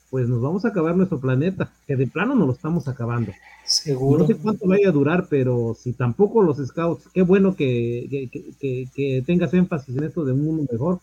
[0.09, 3.33] pues nos vamos a acabar nuestro planeta, que de plano nos lo estamos acabando.
[3.65, 4.19] Seguro.
[4.19, 8.29] No sé cuánto vaya a durar, pero si tampoco los scouts, qué bueno que,
[8.61, 10.99] que, tengas énfasis en esto de un mundo mejor,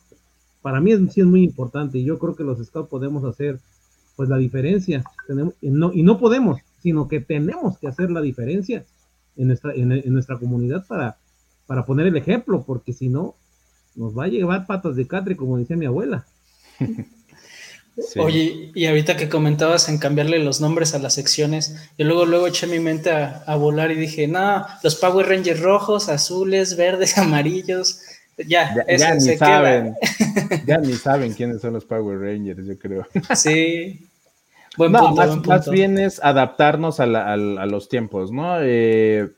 [0.63, 3.61] para mí es, sí es muy importante y yo creo que los scouts podemos hacer
[4.19, 5.05] pues la diferencia.
[5.29, 8.85] Tenemos, y, no, y no podemos, sino que tenemos que hacer la diferencia
[9.37, 11.19] en nuestra, en, nuestra comunidad para,
[11.69, 13.37] para poner el ejemplo, porque si no,
[13.95, 16.27] nos va a llevar patas de catre, como decía mi abuela.
[18.17, 22.49] Oye, y ahorita que comentabas en cambiarle los nombres a las secciones, yo luego, luego
[22.49, 28.01] eché mi mente a, volar y dije, no, los Power Rangers rojos, azules, verdes, amarillos,
[28.37, 29.95] ya, ya, ni saben,
[30.67, 33.07] ya ni saben quiénes son los Power Rangers, yo creo.
[33.37, 34.08] Sí.
[34.79, 38.59] Buen no, más, bien es adaptarnos a, los tiempos, ¿no?
[38.63, 39.29] Eh,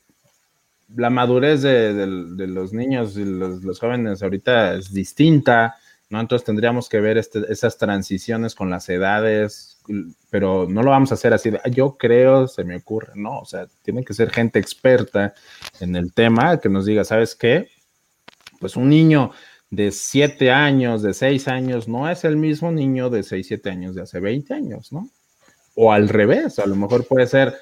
[0.94, 2.06] la madurez de,
[2.46, 5.76] los niños y los, jóvenes ahorita es distinta,
[6.10, 6.20] ¿no?
[6.20, 9.80] Entonces tendríamos que ver este, esas transiciones con las edades,
[10.28, 13.66] pero no lo vamos a hacer así yo creo, se me ocurre, no, o sea,
[13.82, 15.32] tiene que ser gente experta
[15.80, 17.70] en el tema que nos diga, ¿sabes qué?
[18.58, 19.30] Pues un niño
[19.70, 23.94] de 7 años, de 6 años, no es el mismo niño de 6, 7 años
[23.94, 25.08] de hace 20 años, ¿no?
[25.82, 27.54] O al revés, a lo mejor puede ser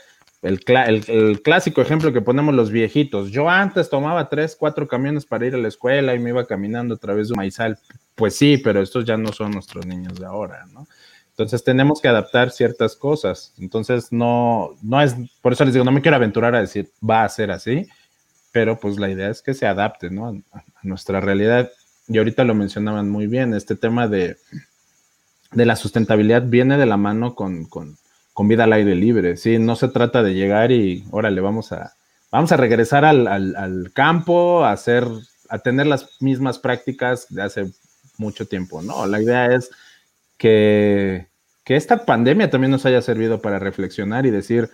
[0.42, 3.31] el, clásico ejemplo que ponemos los viejitos.
[3.31, 6.96] Yo antes tomaba 3, 4 camiones para ir a la escuela y me iba caminando
[6.96, 7.78] a través de un maizal.
[8.16, 10.88] Pues sí, pero estos ya no son nuestros niños de ahora, ¿no?
[11.31, 13.54] Entonces tenemos que adaptar ciertas cosas.
[13.57, 17.22] Entonces no, no es, por eso les digo, no me quiero aventurar a decir va
[17.22, 17.87] a ser así,
[18.50, 20.42] pero pues la idea es que se adapte ¿no?
[20.52, 21.70] a, nuestra realidad.
[22.09, 24.38] Y ahorita lo mencionaban muy bien, este tema de,
[25.52, 27.68] de la sustentabilidad viene de la mano con,
[28.38, 29.59] con, vida al aire libre, ¿sí?
[29.59, 31.94] No se trata de llegar y, órale, vamos a,
[32.31, 35.05] vamos a regresar al, al, al campo, a, hacer,
[35.48, 37.72] a tener las mismas prácticas de hace
[38.16, 39.07] mucho tiempo, ¿no?
[39.07, 39.70] La idea es
[40.37, 41.27] que,
[41.64, 44.70] que esta pandemia también nos haya servido para reflexionar y decir,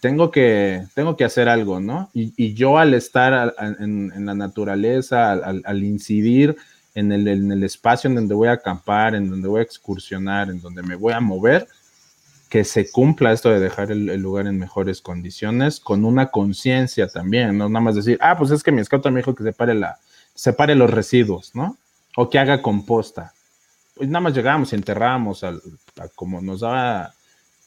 [0.00, 2.10] tengo que, tengo que hacer algo, ¿no?
[2.14, 6.56] Y, yo al estar en, la naturaleza, al, incidir
[6.94, 10.82] en el, espacio en donde voy a acampar, en donde voy a excursionar, en donde
[10.82, 11.66] me voy a mover,
[12.48, 17.58] que se cumpla esto de dejar el, lugar en mejores condiciones, con una conciencia también,
[17.58, 19.98] no nada más decir, ah, pues es que mi scout me dijo que separe, la,
[20.34, 21.76] separe los residuos, ¿no?
[22.16, 23.32] O que haga composta.
[23.94, 25.60] Pues nada más llegamos y enterramos al,
[26.14, 27.14] como nos daba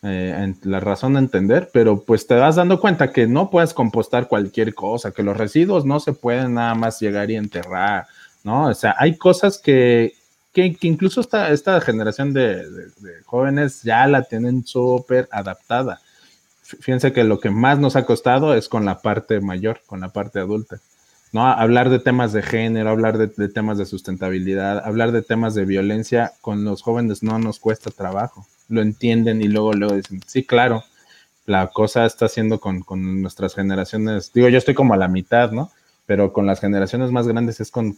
[0.02, 4.28] eh, la razón de entender, pero pues te vas dando cuenta que no puedes compostar
[4.28, 8.08] cualquier cosa, que los residuos no se pueden nada más llegar y enterrar,
[8.44, 8.68] ¿no?
[8.68, 10.14] O sea, hay cosas que,
[10.54, 12.66] que, incluso esta, esta generación de,
[13.26, 16.02] jóvenes ya la tienen súper adaptada.
[16.62, 20.10] Fíjense que lo que más nos ha costado es con la parte mayor, con la
[20.10, 20.80] parte adulta.
[21.32, 21.48] ¿no?
[21.48, 26.34] Hablar de temas de género, hablar de, temas de sustentabilidad, hablar de temas de violencia,
[26.42, 30.84] con los jóvenes no nos cuesta trabajo lo entienden y luego, luego dicen, sí, claro,
[31.46, 32.84] la cosa está haciendo con,
[33.22, 35.72] nuestras generaciones, digo, yo estoy como a la mitad, ¿no?
[36.10, 37.94] Pero con las generaciones más grandes es con,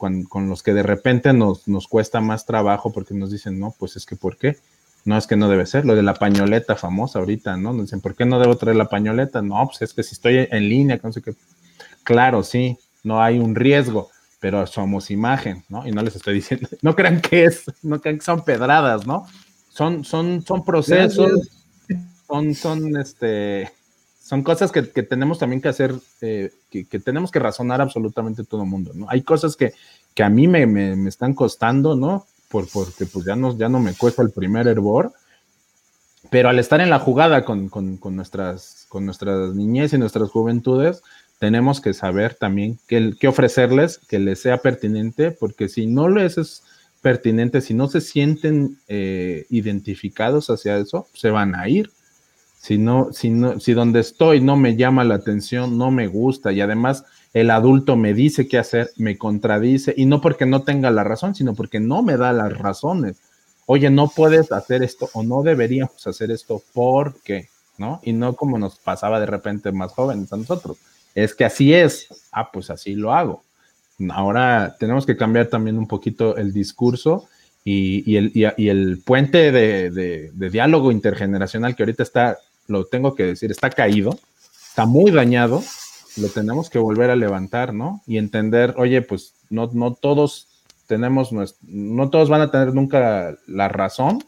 [0.50, 4.06] los que de repente nos, nos cuesta más trabajo porque nos dicen, no, pues es
[4.06, 4.58] que, ¿por qué?
[5.06, 7.72] No, es que no debe ser, lo de la pañoleta famosa ahorita, ¿no?
[7.72, 9.42] Nos dicen, ¿por qué no debo traer la pañoleta?
[9.42, 11.36] No, pues es que si estoy en línea, no sé qué.
[12.04, 14.10] Claro, sí, no hay un riesgo,
[14.42, 15.88] pero somos imagen, ¿no?
[15.88, 19.26] Y no les estoy diciendo, no crean que es, no crean que son pedradas, ¿no?
[19.70, 21.50] Son, son, son procesos,
[22.28, 23.72] son, son, este,
[24.32, 28.70] son cosas que, tenemos también que hacer, eh, que, tenemos que razonar absolutamente todo el
[28.70, 29.06] mundo, ¿no?
[29.10, 29.74] Hay cosas que,
[30.14, 32.26] que a mí me, me, están costando, ¿no?
[32.48, 35.12] Por, porque pues ya no, ya no me cuesta el primer hervor,
[36.30, 40.30] pero al estar en la jugada con, con, con, nuestras, con nuestras niñez y nuestras
[40.30, 41.04] juventudes,
[41.38, 46.38] tenemos que saber también qué, qué ofrecerles, que les sea pertinente, porque si no les
[46.38, 46.64] es
[47.02, 51.92] pertinentes, si no se sienten eh, identificados hacia eso, se van a ir.
[52.62, 56.52] Si no, si no, si donde estoy no me llama la atención, no me gusta
[56.52, 60.92] y además el adulto me dice qué hacer, me contradice y no porque no tenga
[60.92, 63.18] la razón, sino porque no me da las razones.
[63.66, 67.48] Oye, no puedes hacer esto o no deberíamos hacer esto porque,
[67.78, 68.00] ¿no?
[68.04, 70.78] Y no como nos pasaba de repente más jóvenes a nosotros.
[71.16, 72.30] Es que así es.
[72.32, 73.44] Ah, pues así lo hago
[74.10, 77.28] ahora tenemos que cambiar también un poquito el discurso
[77.64, 83.70] y, el, el, puente de, diálogo intergeneracional que ahorita está, lo tengo que decir, está
[83.70, 84.18] caído,
[84.70, 85.64] está muy dañado,
[86.18, 88.02] lo tenemos que volver a levantar, ¿no?
[88.06, 90.48] Y entender, oye, pues no, no todos
[90.88, 94.24] tenemos, no todos van a tener nunca la razón,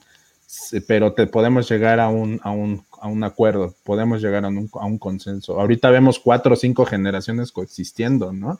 [0.87, 4.69] pero te podemos llegar a un, a un, a un acuerdo, podemos llegar a un,
[4.73, 5.59] a un consenso.
[5.59, 8.59] Ahorita vemos cuatro o cinco generaciones coexistiendo, ¿no?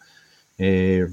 [0.58, 1.08] Eh,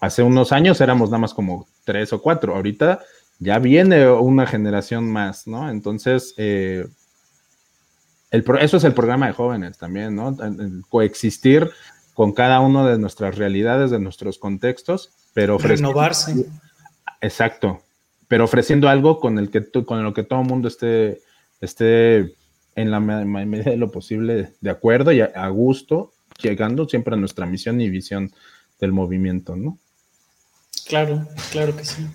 [0.00, 3.00] hace unos años éramos nada más como tres o cuatro, ahorita
[3.38, 5.70] ya viene una generación más, ¿no?
[5.70, 6.86] Entonces, eh,
[8.30, 10.36] eso es el programa de jóvenes también, ¿no?
[10.88, 11.70] coexistir
[12.14, 16.46] con cada una de nuestras realidades, de nuestros contextos, pero renovarse.
[17.20, 17.82] Exacto,
[18.28, 21.20] pero ofreciendo algo con el que con lo que todo el mundo esté,
[21.60, 22.34] esté
[22.74, 27.46] en la medida de lo posible de acuerdo y a, gusto, llegando siempre a nuestra
[27.46, 28.32] misión y visión
[28.80, 29.78] del movimiento, ¿no?
[30.86, 32.06] Claro, claro que sí.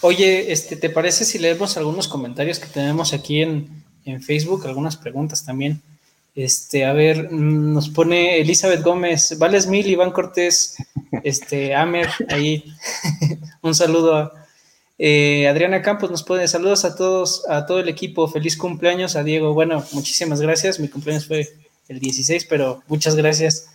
[0.00, 4.66] Oye, este, ¿te parece si leemos algunos comentarios que tenemos aquí en, en Facebook?
[4.66, 5.80] Algunas preguntas también.
[6.34, 10.76] Este, a ver, mm, nos pone Elizabeth Gómez, Vales Mil, Iván Cortés,
[11.24, 12.64] este, Amer, ahí,
[13.62, 14.38] un saludo a
[14.98, 19.22] eh, Adriana Campos nos pone saludos a todos, a todo el equipo, feliz cumpleaños a
[19.22, 19.54] Diego.
[19.54, 21.48] Bueno, muchísimas gracias, mi cumpleaños fue
[21.88, 23.70] el 16, pero muchas gracias.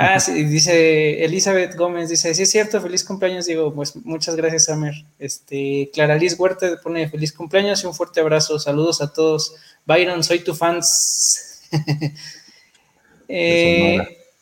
[0.00, 3.74] Ah, sí, dice Elizabeth Gómez, dice, sí es cierto, feliz cumpleaños, Diego.
[3.74, 4.94] Pues muchas gracias, Amer.
[5.18, 8.60] Este, Clara Liz Huerta pone feliz cumpleaños y un fuerte abrazo.
[8.60, 9.56] Saludos a todos.
[9.86, 11.62] Byron, soy tu fans.
[13.28, 13.98] eh,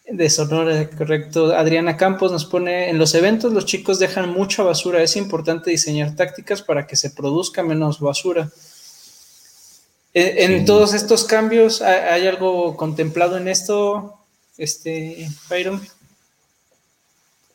[0.06, 1.56] de Sonora, correcto.
[1.56, 6.14] Adriana Campos nos pone, en los eventos los chicos dejan mucha basura, es importante diseñar
[6.16, 8.50] tácticas para que se produzca menos basura.
[10.12, 14.18] E, en, todos estos cambios, ¿hay algo contemplado en esto,
[14.58, 15.80] este, Byron?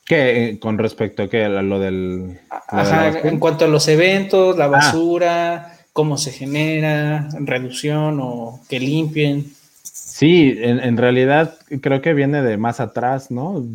[0.05, 0.57] ¿Qué?
[0.59, 1.45] ¿Con respecto a qué?
[1.45, 2.39] A lo del...
[2.49, 4.67] Ajá, en cuanto a los eventos, la ah.
[4.67, 9.53] basura, cómo se genera, reducción o que limpien.
[9.83, 13.65] Sí, en, realidad creo que viene de más atrás, ¿no?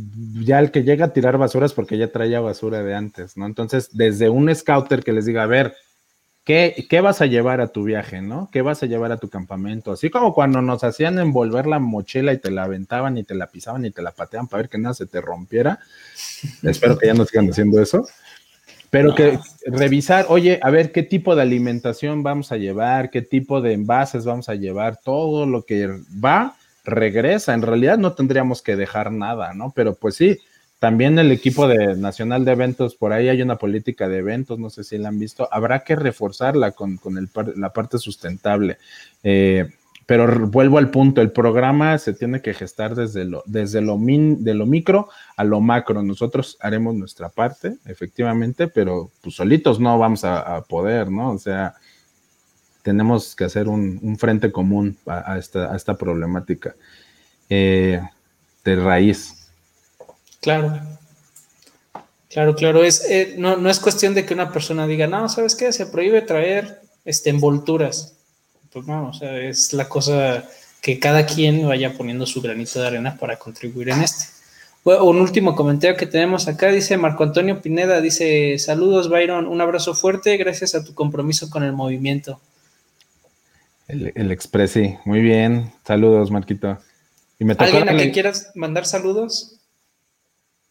[0.44, 3.46] Ya el que llega a tirar basura es porque ya traía basura de antes, ¿no?
[3.46, 5.74] Entonces, desde un scouter que les diga, a ver,
[6.46, 8.48] ¿qué, ¿qué vas a llevar a tu viaje, ¿no?
[8.52, 9.92] ¿Qué vas a llevar a tu campamento?
[9.92, 13.48] Así como cuando nos hacían envolver la mochila y te la aventaban y te la
[13.48, 15.80] pisaban y te la pateaban para ver que nada se te rompiera.
[16.62, 18.06] Espero que ya no sigan haciendo eso.
[18.90, 23.60] Pero que revisar, oye, a ver qué tipo de alimentación vamos a llevar, qué tipo
[23.60, 25.90] de envases vamos a llevar, todo lo que
[26.24, 27.54] va, regresa.
[27.54, 29.72] En realidad no tendríamos que dejar nada, ¿no?
[29.74, 30.38] Pero pues sí,
[30.78, 34.68] también el equipo de Nacional de Eventos, por ahí hay una política de eventos, no
[34.68, 38.78] sé si la han visto, habrá que reforzarla con, con el, la parte sustentable.
[39.22, 39.70] Eh,
[40.06, 44.44] pero vuelvo al punto, el programa se tiene que gestar desde lo, desde lo, min,
[44.44, 46.00] de lo micro a lo macro.
[46.02, 51.32] Nosotros haremos nuestra parte, efectivamente, pero pues solitos no vamos a, poder, ¿no?
[51.32, 51.74] O sea,
[52.82, 56.76] tenemos que hacer un, frente común a, esta, problemática
[57.48, 58.00] eh,
[58.64, 59.45] de raíz.
[60.46, 60.80] Claro.
[62.30, 62.84] Claro, claro.
[62.84, 65.72] Es, eh, no, no es cuestión de que una persona diga, no, ¿sabes qué?
[65.72, 68.16] Se prohíbe traer este, envolturas
[68.76, 70.44] pues no, o sea, es la cosa
[70.82, 74.26] que cada quien vaya poniendo su granito de arena para contribuir en este.
[74.84, 79.94] un último comentario que tenemos acá, dice Marco Antonio Pineda, dice, saludos Byron, un abrazo
[79.94, 82.38] fuerte, gracias a tu compromiso con el movimiento.
[83.88, 86.76] El, el Expressi, muy bien, saludos Marquito.
[87.38, 89.55] Y me ¿Alguien a quien quieras mandar saludos?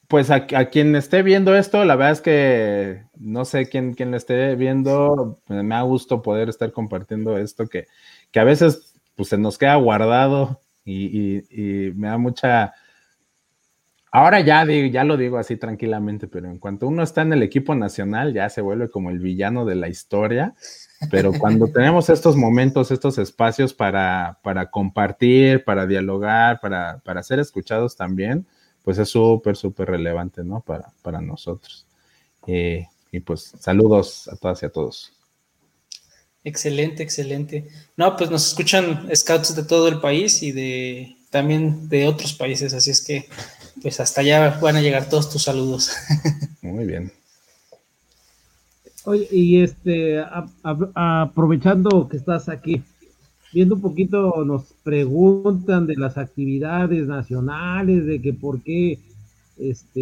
[0.07, 4.17] Pues a, quien esté viendo esto, la verdad es que no sé quién, quién lo
[4.17, 7.87] esté viendo, me da gusto poder estar compartiendo esto que,
[8.31, 11.41] que a veces pues se nos queda guardado y,
[11.95, 12.73] me da mucha...
[14.11, 17.75] Ahora ya, ya lo digo así tranquilamente, pero en cuanto uno está en el equipo
[17.75, 20.53] nacional ya se vuelve como el villano de la historia,
[21.11, 27.39] pero cuando tenemos estos momentos, estos espacios para, para compartir, para dialogar, para, para ser
[27.39, 28.47] escuchados también,
[28.85, 30.61] pues es súper, súper relevante, ¿no?
[30.61, 31.85] Para, para nosotros.
[32.45, 35.11] Eh, y pues saludos a todas y a todos.
[36.43, 37.67] Excelente, excelente.
[37.97, 42.73] No, pues nos escuchan scouts de todo el país y de también de otros países,
[42.73, 43.27] así es que
[43.81, 45.91] pues hasta allá van a llegar todos tus saludos.
[46.61, 47.11] Muy bien.
[49.05, 50.23] Oye, y este,
[50.93, 52.83] aprovechando que estás aquí,
[53.55, 58.99] viendo un poquito, nos preguntan de las actividades nacionales, de que por qué
[59.57, 60.01] este,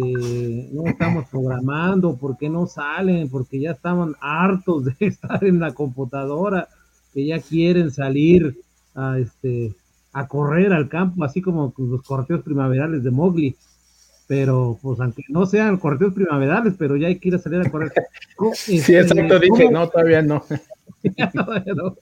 [0.72, 5.72] no estamos programando, por qué no salen, porque ya estaban hartos de estar en la
[5.72, 6.66] computadora,
[7.12, 8.58] que ya quieren salir
[8.92, 9.72] a, este,
[10.12, 13.54] a correr al campo, así como los corteos primaverales de Mowgli.
[14.26, 17.70] Pero, pues, aunque no sean corteos primaverales, pero ya hay que ir a salir a
[17.70, 17.92] correr.
[18.54, 20.42] sí, exacto, este, dije, no, todavía no.
[21.32, 21.96] todavía no.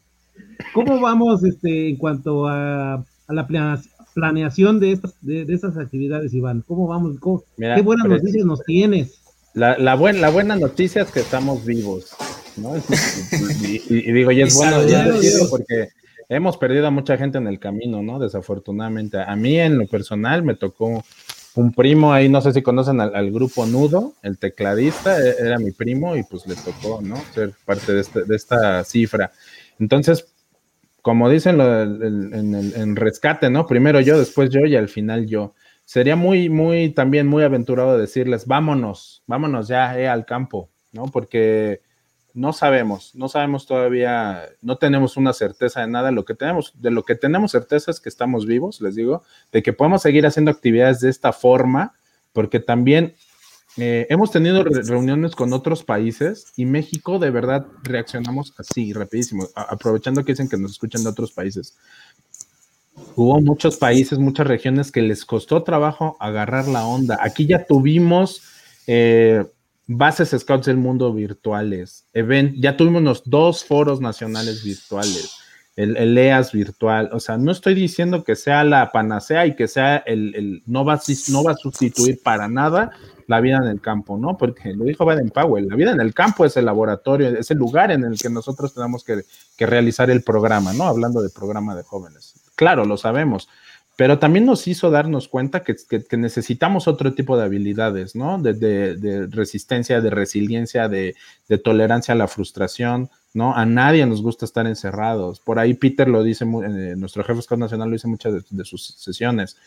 [0.73, 3.49] ¿Cómo vamos este, en cuanto a, la
[4.15, 6.63] planeación de estas, de, estas actividades, Iván?
[6.67, 7.17] ¿Cómo vamos?
[7.57, 9.23] ¿Qué buenas noticias nos tienes?
[9.55, 12.15] La, la, la buena noticia es que estamos vivos,
[12.57, 12.75] ¿no?
[13.63, 14.79] y, digo, y es bueno
[15.51, 15.89] porque
[16.29, 18.19] hemos perdido a mucha gente en el camino, ¿no?
[18.19, 19.19] Desafortunadamente.
[19.21, 21.05] A mí, en lo personal, me tocó
[21.55, 25.59] un primo ahí, no sé si conocen al, al, grupo Nudo, el tecladista, e, era
[25.59, 27.17] mi primo y pues le tocó, ¿no?
[27.35, 29.33] Ser parte de, este, de esta cifra.
[29.79, 30.32] Entonces,
[31.03, 33.67] como dicen en, el, rescate, ¿no?
[33.67, 35.55] Primero yo, después yo y al final yo.
[35.85, 41.07] Sería muy, muy, también muy aventurado decirles, vámonos, vámonos ya eh, al campo, ¿no?
[41.07, 41.83] Porque
[42.35, 46.13] no sabemos, no sabemos todavía, no tenemos una certeza de nada.
[46.13, 49.63] Lo que tenemos, de lo que tenemos certeza es que estamos vivos, les digo, de
[49.63, 51.95] que podemos seguir haciendo actividades de esta forma,
[52.33, 53.15] porque también
[53.79, 60.25] eh, hemos tenido reuniones con otros países y México de verdad reaccionamos así, rapidísimo, aprovechando
[60.25, 61.77] que dicen que nos escuchan de otros países.
[63.17, 67.19] Hubo muchos países, muchas regiones que les costó trabajo agarrar la onda.
[67.23, 68.43] Aquí ya tuvimos
[68.87, 69.45] eh,
[69.87, 75.33] bases scouts del mundo virtuales, ya tuvimos dos foros nacionales virtuales,
[75.77, 79.69] el, el, EAS virtual, o sea, no estoy diciendo que sea la panacea y que
[79.69, 82.93] sea el, no, va, no va a sustituir para nada
[83.27, 84.37] la vida en el campo, ¿no?
[84.37, 87.59] Porque lo dijo Baden Powell, la vida en el campo es el laboratorio, es el
[87.59, 89.23] lugar en el que nosotros tenemos que,
[89.57, 90.85] que realizar el programa, ¿no?
[90.85, 92.35] Hablando de programa de jóvenes.
[92.55, 93.49] Claro, lo sabemos,
[93.97, 95.77] pero también nos hizo darnos cuenta que,
[96.17, 98.39] necesitamos otro tipo de habilidades, ¿no?
[98.39, 101.15] De, resistencia, de resiliencia, de,
[101.63, 103.55] tolerancia a la frustración, ¿no?
[103.55, 105.41] A nadie nos gusta estar encerrados.
[105.41, 108.95] Por ahí Peter lo dice, eh, nuestro jefe Scott Nacional lo dice muchas de, sus
[108.99, 109.59] sesiones.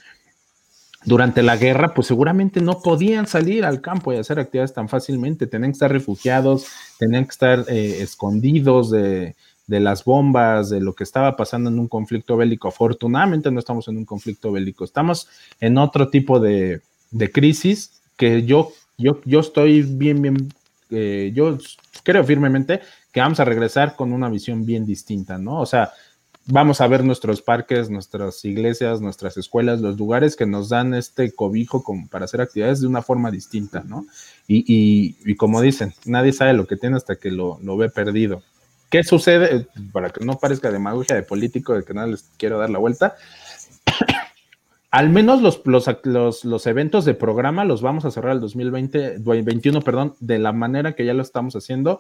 [1.06, 5.48] Durante la guerra, pues seguramente no podían salir al campo y hacer actividades tan fácilmente.
[5.48, 6.66] Tenían que estar refugiados,
[6.98, 9.36] tenían que estar eh, escondidos de,
[9.68, 12.68] de las bombas, de lo que estaba pasando en un conflicto bélico.
[12.68, 15.28] Afortunadamente no estamos en un conflicto bélico, estamos
[15.60, 16.82] en otro tipo de,
[17.34, 20.54] crisis que yo, yo, yo estoy bien, bien,
[20.92, 21.58] eh, yo
[22.04, 22.82] creo firmemente
[23.12, 25.62] que vamos a regresar con una visión bien distinta, ¿no?
[25.62, 25.92] O sea,
[26.48, 31.34] vamos a ver nuestros parques, nuestras iglesias, nuestras escuelas, los lugares que nos dan este
[31.34, 34.06] cobijo para hacer actividades de una forma distinta, ¿no?
[34.48, 38.44] Y, como dicen, nadie sabe lo que tiene hasta que lo, ve perdido.
[38.90, 39.68] ¿Qué sucede?
[39.92, 43.16] Para que no parezca demagogia de político, de que nada les quiero dar la vuelta.
[44.92, 49.82] Al menos los, los, los, eventos de programa los vamos a cerrar el 2020, 2021,
[49.82, 52.00] perdón, de la manera que ya lo estamos haciendo.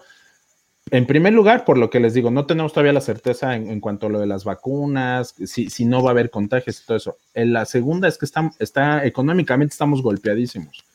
[0.91, 4.05] En primer lugar, por lo que les digo, no tenemos todavía la certeza en, cuanto
[4.05, 7.17] a lo de las vacunas, si, si, no va a haber contagios y todo eso.
[7.33, 8.27] En la segunda es que
[8.59, 10.85] está, económicamente estamos golpeadísimos.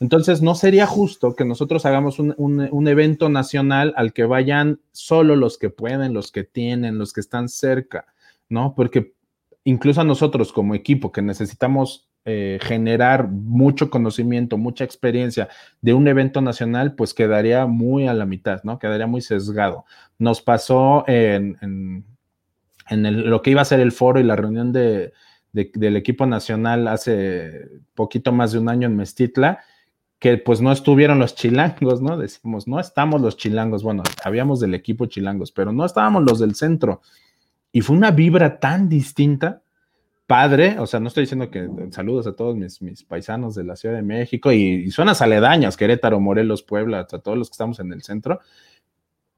[0.00, 5.58] Entonces, no sería justo que nosotros hagamos un, evento nacional al que vayan solo los
[5.58, 8.06] que pueden, los que tienen, los que están cerca,
[8.48, 8.74] ¿no?
[8.74, 9.14] Porque
[9.62, 15.48] incluso a nosotros como equipo que necesitamos eh, generar mucho conocimiento, mucha experiencia
[15.80, 18.80] de un evento nacional, pues quedaría muy a la mitad, ¿no?
[18.80, 19.84] Quedaría muy sesgado.
[20.18, 22.04] Nos pasó en,
[22.90, 25.12] lo que iba a ser el foro y la reunión del
[25.96, 29.60] equipo nacional hace poquito más de un año en Mestitla
[30.18, 32.16] que pues no estuvieron los chilangos, ¿no?
[32.18, 36.54] Decimos, no estamos los chilangos, bueno, habíamos del equipo chilangos, pero no estábamos los del
[36.54, 37.02] centro.
[37.70, 39.62] Y fue una vibra tan distinta,
[40.26, 43.76] padre, o sea, no estoy diciendo que saludos a todos mis, mis paisanos de la
[43.76, 47.80] Ciudad de México y, y zonas aledañas, Querétaro, Morelos, Puebla, a todos los que estamos
[47.80, 48.40] en el centro,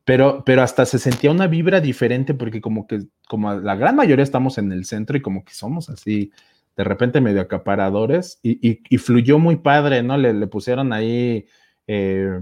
[0.08, 4.22] pero, pero hasta se sentía una vibra diferente porque como que, como la gran mayoría
[4.22, 6.32] estamos en el centro y como que somos así,
[6.78, 10.16] de repente medio acaparadores y, fluyó muy padre, ¿no?
[10.16, 11.44] Le, pusieron ahí
[11.86, 12.40] eh,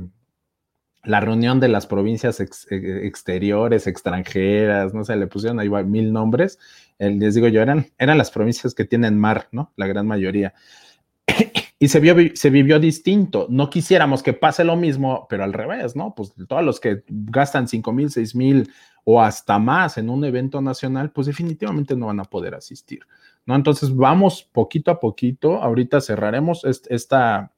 [1.07, 6.59] la reunión de las provincias e, exteriores, extranjeras, no sé, le pusieron ahí mil nombres.
[6.99, 9.73] les digo yo, eran, eran las provincias que tienen mar, ¿no?
[9.77, 10.53] La gran mayoría.
[11.79, 13.47] y se, vio, se vivió distinto.
[13.49, 16.15] No quisiéramos que pase lo mismo, pero al revés, ¿no?
[16.15, 18.71] Pues todos los que gastan 5 mil, 6 mil
[19.05, 23.07] o hasta más en un evento nacional, pues definitivamente no van a poder asistir.
[23.47, 23.55] ¿no?
[23.55, 27.53] Entonces vamos poquito a poquito, ahorita cerraremos esta,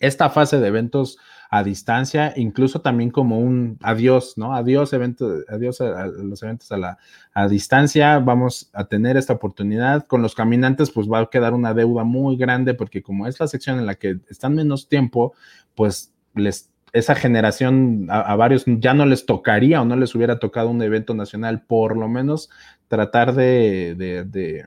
[0.00, 1.18] esta fase de eventos
[1.58, 4.54] a distancia, incluso también como un adiós, ¿no?
[4.54, 6.98] Adiós, evento, adiós a, los eventos a, la,
[7.32, 10.06] a distancia, vamos a tener esta oportunidad.
[10.06, 13.48] Con los caminantes, pues va a quedar una deuda muy grande, porque como es la
[13.48, 15.34] sección en la que están menos tiempo,
[15.74, 20.70] pues les esa generación a, varios ya no les tocaría o no les hubiera tocado
[20.70, 22.48] un evento nacional, por lo menos
[22.88, 24.64] tratar de de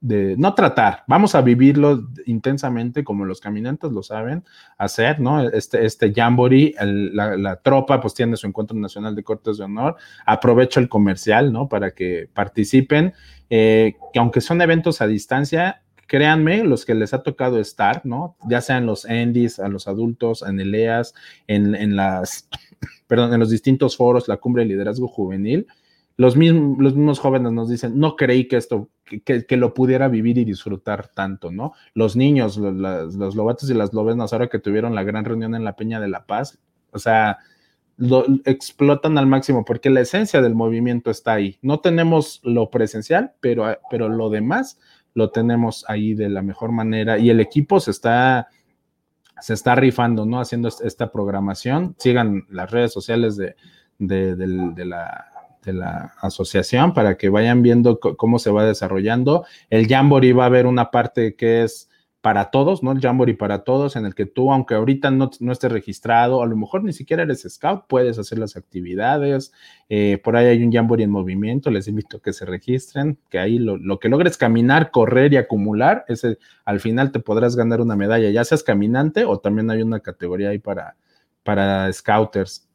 [0.00, 4.44] no tratar, vamos a vivirlo intensamente como los caminantes lo saben
[4.78, 5.46] hacer, ¿no?
[5.50, 10.80] Este, este Jamboree, la, tropa pues tiene su encuentro nacional de cortes de honor, aprovecho
[10.80, 11.68] el comercial, ¿no?
[11.68, 13.12] Para que participen,
[13.50, 18.36] eh, que aunque son eventos a distancia, créanme, los que les ha tocado estar, ¿no?
[18.48, 21.14] Ya sean los Endis, a los adultos, en el EAS,
[21.46, 22.48] en, en las,
[23.06, 25.66] perdón, en los distintos foros, la cumbre de liderazgo juvenil,
[26.20, 28.90] los mismos, los mismos jóvenes nos dicen, no creí que esto,
[29.24, 31.72] que, lo pudiera vivir y disfrutar tanto, ¿no?
[31.94, 32.74] Los niños, los,
[33.14, 36.08] los, lobatos y las lobenas, ahora que tuvieron la gran reunión en la Peña de
[36.08, 36.58] la Paz,
[36.90, 37.38] o sea,
[37.96, 41.58] lo explotan al máximo porque la esencia del movimiento está ahí.
[41.62, 44.78] No tenemos lo presencial, pero, pero lo demás
[45.14, 48.48] lo tenemos ahí de la mejor manera y el equipo se está
[49.40, 50.38] se está rifando, ¿no?
[50.38, 51.94] Haciendo esta programación.
[51.98, 53.56] Sigan las redes sociales de,
[53.96, 59.44] de, la, de la asociación para que vayan viendo cómo se va desarrollando.
[59.68, 61.90] El Jamboree va a haber una parte que es
[62.20, 62.92] para todos, ¿no?
[62.92, 66.46] El Jamboree para todos, en el que tú, aunque ahorita no, no estés registrado, a
[66.46, 69.52] lo mejor ni siquiera eres scout, puedes hacer las actividades.
[69.88, 73.38] Eh, por ahí hay un Jamboree en movimiento, les invito a que se registren, que
[73.38, 77.80] ahí lo, lo, que logres caminar, correr y acumular, ese, al final te podrás ganar
[77.80, 80.96] una medalla, ya seas caminante o también hay una categoría ahí para,
[81.42, 82.69] para scouters.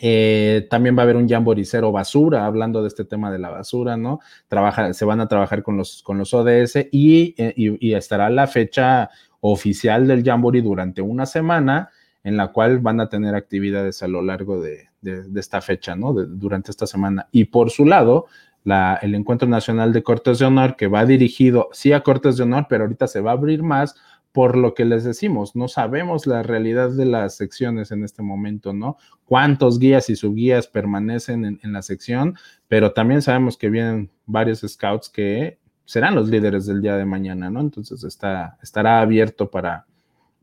[0.00, 3.96] Eh, también va a haber un jamboricero basura, hablando de este tema de la basura,
[3.96, 4.20] ¿no?
[4.46, 8.46] Trabaja, se van a trabajar con los, con los ODS eh, y, y, estará la
[8.46, 11.90] fecha oficial del jamboree durante una semana
[12.22, 16.12] en la cual van a tener actividades a lo largo de, de, esta fecha, ¿no?
[16.12, 17.28] durante esta semana.
[17.32, 18.26] Y por su lado,
[18.64, 22.42] la, el Encuentro Nacional de Cortes de Honor, que va dirigido, sí a Cortes de
[22.42, 23.96] Honor, pero ahorita se va a abrir más
[24.32, 28.72] por lo que les decimos, no sabemos la realidad de las secciones en este momento,
[28.72, 28.96] ¿no?
[29.24, 32.36] Cuántos guías y subguías permanecen en, la sección,
[32.68, 37.50] pero también sabemos que vienen varios scouts que serán los líderes del día de mañana,
[37.50, 37.60] ¿no?
[37.60, 39.86] Entonces está, estará abierto para,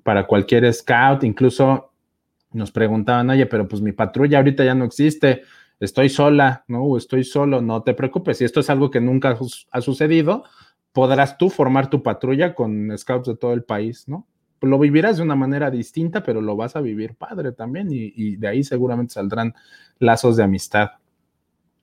[0.03, 1.91] para cualquier scout, incluso
[2.51, 5.43] nos preguntaban, oye, pero pues mi patrulla ahorita ya no existe,
[5.79, 6.97] estoy sola, ¿no?
[6.97, 9.37] Estoy solo, no te preocupes, si esto es algo que nunca
[9.71, 10.45] ha sucedido,
[10.95, 14.25] podrás tú formar tu patrulla con scouts de todo el país, ¿no?
[14.61, 18.47] Lo vivirás de una manera distinta, pero lo vas a vivir padre también y, de
[18.47, 19.53] ahí seguramente saldrán
[19.99, 20.91] lazos de amistad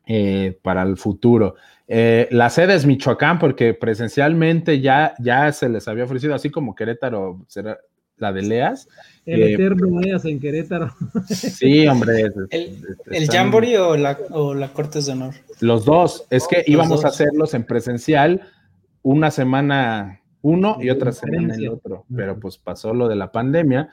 [0.06, 1.56] eh, para el futuro.
[1.86, 6.74] Eh, la sede es Michoacán porque presencialmente ya, ya se les había ofrecido, así como
[6.74, 7.78] Querétaro será
[8.16, 8.88] la de Leas.
[9.26, 10.90] El eh, eterno Leas en Querétaro.
[11.28, 12.32] Sí, hombre.
[12.48, 15.34] ¿El, el Jamboree o la, o la Cortes de Honor?
[15.60, 16.24] Los dos.
[16.30, 18.40] Es que íbamos a hacerlos en presencial
[19.02, 23.90] una semana uno y otra semana el otro, pero pues pasó lo de la pandemia.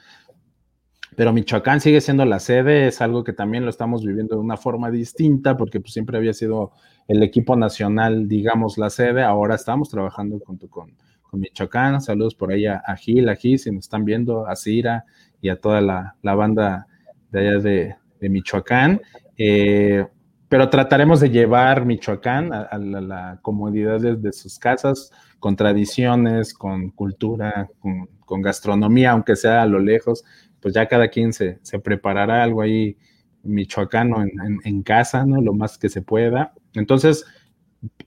[1.15, 4.57] Pero Michoacán sigue siendo la sede, es algo que también lo estamos viviendo de una
[4.57, 6.71] forma distinta, porque pues siempre había sido
[7.07, 9.23] el equipo nacional, digamos, la sede.
[9.23, 12.01] Ahora estamos trabajando con, con, con Michoacán.
[12.01, 15.05] Saludos por ahí a, Gil, a Gil, si nos están viendo, a Cira
[15.41, 16.87] y a toda la, banda
[17.31, 17.95] de allá de,
[18.29, 19.01] Michoacán.
[19.37, 20.05] Eh,
[20.49, 27.69] pero trataremos de llevar Michoacán a, la, comodidad de, sus casas, con tradiciones, con cultura,
[27.79, 30.23] con, gastronomía, aunque sea a lo lejos,
[30.59, 32.97] pues ya cada quien se, preparará algo ahí
[33.43, 34.23] michoacano
[34.63, 35.41] en, casa, ¿no?
[35.41, 36.53] Lo más que se pueda.
[36.73, 37.25] Entonces,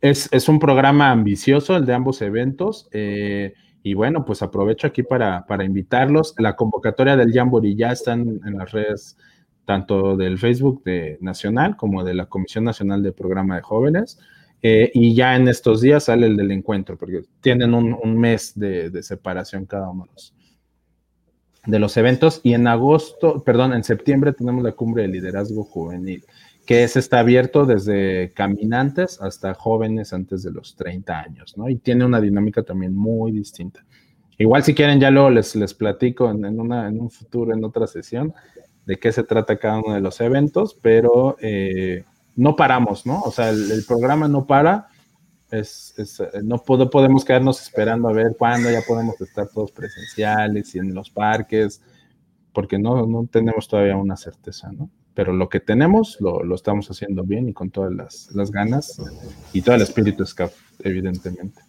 [0.00, 2.88] es, un programa ambicioso el de ambos eventos.
[2.92, 6.34] Eh, y bueno, pues aprovecho aquí para, para invitarlos.
[6.38, 9.16] La convocatoria del Jamboree ya están en las redes
[9.64, 14.18] tanto del Facebook de Nacional como de la Comisión Nacional de Programa de Jóvenes.
[14.62, 19.02] Eh, y ya en estos días sale el del encuentro, porque tienen un, mes de,
[19.02, 20.34] separación cada uno de los,
[21.66, 22.40] de los eventos.
[22.44, 26.24] Y en agosto, perdón, en septiembre tenemos la cumbre de liderazgo juvenil,
[26.64, 31.68] que es, está abierto desde caminantes hasta jóvenes antes de los 30 años, ¿no?
[31.68, 33.84] Y tiene una dinámica también muy distinta.
[34.38, 37.86] Igual si quieren ya luego les, les platico en, una, en un futuro, en otra
[37.86, 38.32] sesión,
[38.86, 42.04] de qué se trata cada uno de los eventos, pero eh,
[42.36, 43.20] no paramos, ¿no?
[43.20, 44.88] O sea, el, programa no para,
[45.50, 50.78] es, eh, no podemos quedarnos esperando a ver cuándo ya podemos estar todos presenciales y
[50.78, 51.82] en los parques,
[52.52, 54.90] porque no, no tenemos todavía una certeza, ¿no?
[55.14, 58.98] Pero lo que tenemos lo, lo estamos haciendo bien y con todas las, las ganas
[59.52, 61.60] y todo el espíritu SCAF, evidentemente.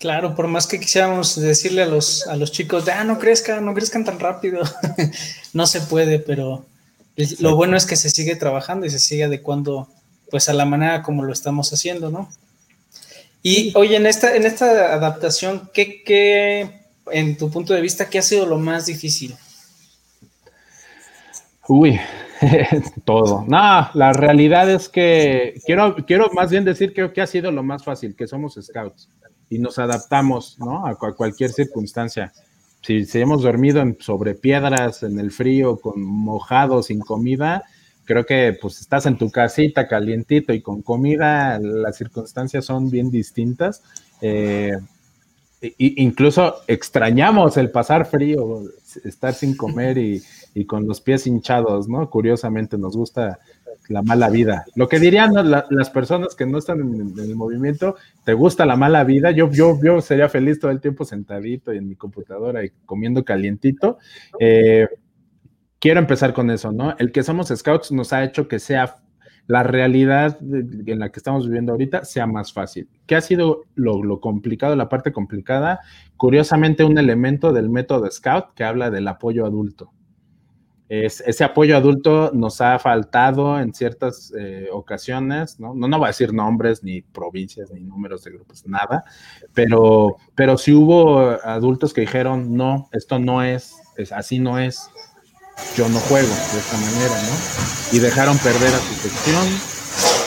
[0.00, 3.74] Claro, por más que quisiéramos decirle a los, a los chicos, ah, no crezcan, no
[3.74, 4.62] crezcan tan rápido,
[5.52, 6.64] no se puede, pero
[7.38, 9.88] lo bueno es que se sigue trabajando y se sigue adecuando
[10.30, 12.30] pues a la manera como lo estamos haciendo, ¿no?
[13.42, 16.80] Y oye, en esta, en esta adaptación, ¿qué, ¿qué,
[17.12, 19.36] en tu punto de vista, qué ha sido lo más difícil?
[21.68, 22.00] Uy,
[23.04, 23.44] todo.
[23.46, 27.62] No, la realidad es que quiero, quiero más bien decir que, que ha sido lo
[27.62, 29.10] más fácil, que somos scouts
[29.50, 30.86] y nos adaptamos, ¿no?
[30.86, 32.32] A, cualquier circunstancia.
[32.82, 37.64] Si, si, hemos dormido sobre piedras, en el frío, con mojado, sin comida,
[38.04, 43.10] creo que pues estás en tu casita calientito y con comida, las circunstancias son bien
[43.10, 43.82] distintas.
[44.22, 44.78] Eh,
[45.78, 48.62] incluso extrañamos el pasar frío,
[49.04, 50.22] estar sin comer y,
[50.54, 52.08] y, con los pies hinchados, ¿no?
[52.08, 53.38] Curiosamente nos gusta
[53.90, 54.64] la mala vida.
[54.76, 59.02] Lo que dirían las personas que no están en, el movimiento, ¿te gusta la mala
[59.04, 59.32] vida?
[59.32, 63.98] Yo, yo, yo sería feliz todo el tiempo sentadito en mi computadora y comiendo calientito.
[64.38, 64.88] Eh,
[65.80, 66.94] quiero empezar con eso, ¿no?
[66.98, 68.96] El que somos scouts nos ha hecho que sea
[69.48, 72.88] la realidad en la que estamos viviendo ahorita sea más fácil.
[73.06, 75.80] ¿Qué ha sido lo, complicado, la parte complicada?
[76.16, 79.90] Curiosamente, un elemento del método Scout que habla del apoyo adulto.
[80.90, 85.72] Ese apoyo adulto nos ha faltado en ciertas eh, ocasiones, ¿no?
[85.72, 85.88] ¿no?
[85.98, 89.04] voy a decir nombres, ni provincias, ni números de grupos, nada,
[89.54, 94.90] pero, pero sí hubo adultos que dijeron, no, esto no es, es así no es,
[95.76, 97.96] yo no juego de esta manera, ¿no?
[97.96, 99.46] Y dejaron perder a su sección,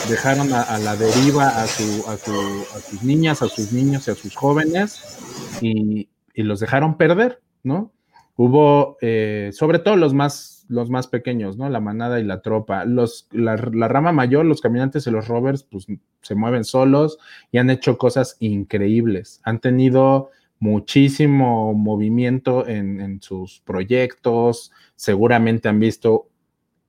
[0.08, 4.34] dejaron a, la deriva a, su, a, sus niñas, a sus niños y a sus
[4.34, 5.18] jóvenes
[5.60, 7.92] y, los dejaron perder, ¿no?
[8.36, 11.68] Hubo, eh, sobre todo los más, los más pequeños, ¿no?
[11.68, 12.84] La manada y la tropa.
[12.84, 15.86] Los, la, rama mayor, los caminantes y los rovers, pues
[16.20, 17.18] se mueven solos
[17.50, 19.40] y han hecho cosas increíbles.
[19.44, 26.28] Han tenido muchísimo movimiento en, en sus proyectos, seguramente han visto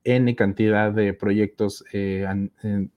[0.06, 2.24] N cantidad de proyectos eh,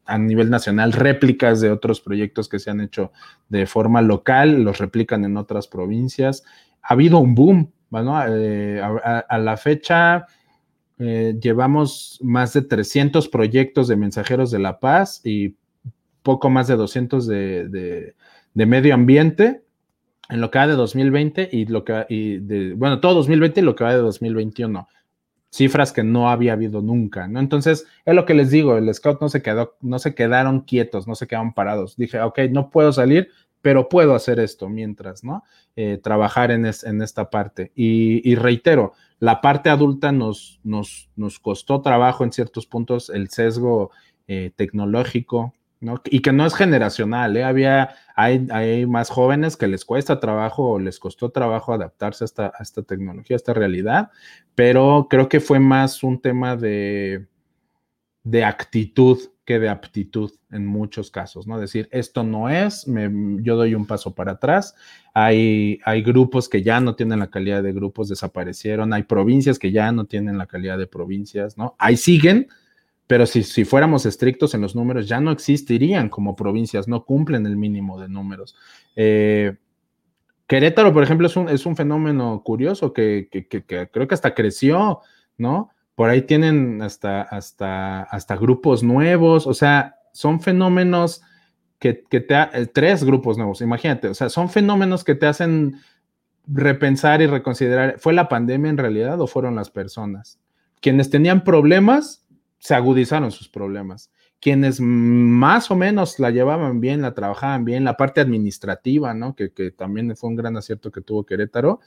[0.06, 3.12] a, nivel nacional, réplicas de otros proyectos que se han hecho
[3.50, 6.44] de forma local, los replican en otras provincias.
[6.84, 7.72] Ha habido un boom,
[8.30, 10.28] eh, a, la fecha
[11.00, 15.56] eh, llevamos más de 300 proyectos de mensajeros de la paz y
[16.22, 18.14] poco más de 200 de,
[18.54, 19.64] de medio ambiente
[20.30, 23.64] en lo que va de 2020 y lo que y de, bueno, todo 2020 y
[23.64, 24.88] lo que va de 2021
[25.52, 27.40] cifras que no había habido nunca, ¿no?
[27.40, 31.08] Entonces, es lo que les digo, el scout no se quedó, no se quedaron quietos,
[31.08, 31.98] no se quedaron parados.
[31.98, 33.30] Dije, ok, no puedo salir,
[33.62, 35.44] pero puedo hacer esto mientras, ¿no?
[35.76, 37.72] Eh, trabajar en, en, esta parte.
[37.76, 43.92] Y, reitero, la parte adulta nos, nos, nos, costó trabajo en ciertos puntos, el sesgo
[44.28, 45.54] eh, tecnológico,
[46.06, 47.44] y que no es generacional, ¿eh?
[47.44, 52.26] Había, hay, hay, más jóvenes que les cuesta trabajo o les costó trabajo adaptarse a
[52.26, 54.12] esta, a esta tecnología, a esta realidad,
[54.56, 57.28] pero creo que fue más un tema de,
[58.24, 59.20] de actitud
[59.50, 61.60] que de aptitud en muchos casos, ¿no?
[61.60, 64.76] Decir, esto no es, yo doy un paso para atrás,
[65.16, 69.72] hay, hay grupos que ya no tienen la calidad de grupos, desaparecieron, hay provincias que
[69.72, 71.76] ya no tienen la calidad de provincias, ¿no?
[71.80, 72.48] Ahí siguen,
[73.08, 77.58] pero si, fuéramos estrictos en los números, ya no existirían como provincias, no cumplen el
[77.58, 78.56] mínimo de números.
[78.96, 79.58] Eh,
[80.46, 83.30] Querétaro, por ejemplo, es un, es un fenómeno curioso que,
[83.92, 85.00] creo que hasta creció,
[85.40, 85.72] ¿no?
[86.00, 91.22] Por ahí tienen hasta, hasta, hasta grupos nuevos, o sea, son fenómenos
[91.78, 92.36] que, te...
[92.54, 95.76] Eh, tres grupos nuevos, imagínate, o sea, son fenómenos que te hacen
[96.48, 100.40] repensar y reconsiderar, ¿fue la pandemia en realidad o fueron las personas?
[100.80, 102.26] Quienes tenían problemas
[102.60, 104.10] se agudizaron sus problemas.
[104.40, 109.36] Quienes más o menos la llevaban bien, la trabajaban bien, la parte administrativa, ¿no?
[109.36, 111.82] Que, también fue un gran acierto que tuvo Querétaro.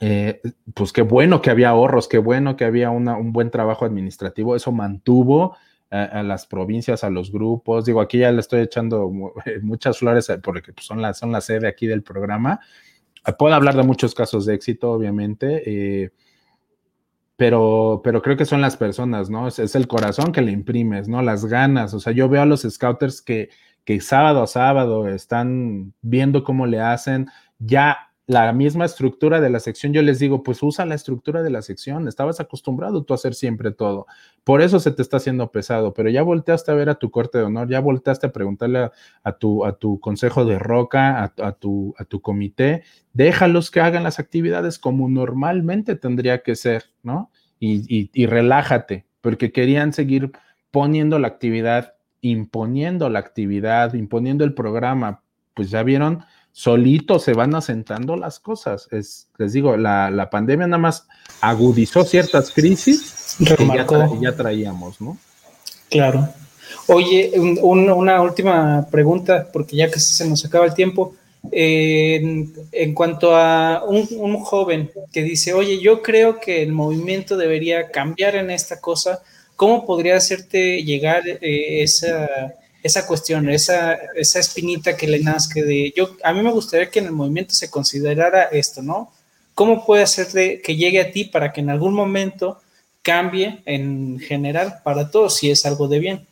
[0.00, 0.40] Eh,
[0.74, 4.56] pues qué bueno que había ahorros, qué bueno que había un buen trabajo administrativo.
[4.56, 5.56] Eso mantuvo
[5.90, 7.84] a, las provincias, a los grupos.
[7.84, 9.10] Digo, aquí ya le estoy echando
[9.62, 12.60] muchas flores eh, porque pues, son, la, son la sede aquí del programa.
[13.38, 15.62] Puedo hablar de muchos casos de éxito, obviamente.
[15.66, 16.10] Eh,
[17.36, 19.48] pero, pero creo que son las personas, ¿no?
[19.48, 21.20] Es, el corazón que le imprimes, ¿no?
[21.22, 21.92] Las ganas.
[21.92, 23.50] O sea, yo veo a los scouters que,
[23.84, 27.26] que sábado a sábado están viendo cómo le hacen.
[27.58, 31.50] Ya la misma estructura de la sección, yo les digo, pues usa la estructura de
[31.50, 34.06] la sección, estabas acostumbrado tú a hacer siempre todo,
[34.42, 37.38] por eso se te está haciendo pesado, pero ya volteaste a ver a tu corte
[37.38, 38.90] de honor, ya volteaste a preguntarle
[39.22, 44.02] a, tu, a tu consejo de roca, a, tu, a tu comité, déjalos que hagan
[44.02, 47.30] las actividades como normalmente tendría que ser, ¿no?
[47.60, 50.32] Y, y relájate, porque querían seguir
[50.72, 55.22] poniendo la actividad, imponiendo la actividad, imponiendo el programa,
[55.54, 56.24] pues ya vieron
[56.56, 58.88] solito se van asentando las cosas.
[58.90, 61.06] Es, les digo, la, pandemia nada más
[61.42, 63.68] agudizó ciertas crisis que
[64.22, 65.18] ya, traíamos, ¿no?
[65.90, 66.26] Claro.
[66.86, 71.14] Oye, una última pregunta, porque ya que se nos acaba el tiempo.
[71.52, 78.34] en, cuanto a un, joven que dice, oye, yo creo que el movimiento debería cambiar
[78.34, 79.22] en esta cosa,
[79.56, 82.26] ¿cómo podría hacerte llegar eh, esa
[82.86, 87.00] esa cuestión, esa, esa espinita que le nazca de yo, a mí me gustaría que
[87.00, 89.12] en el movimiento se considerara esto, ¿no?
[89.54, 92.60] ¿Cómo puede hacer que llegue a ti para que en algún momento
[93.02, 96.26] cambie en general para todos si es algo de bien?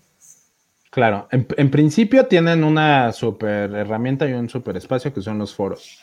[0.91, 5.99] Claro, en, principio tienen una super herramienta y un super espacio que son los foros.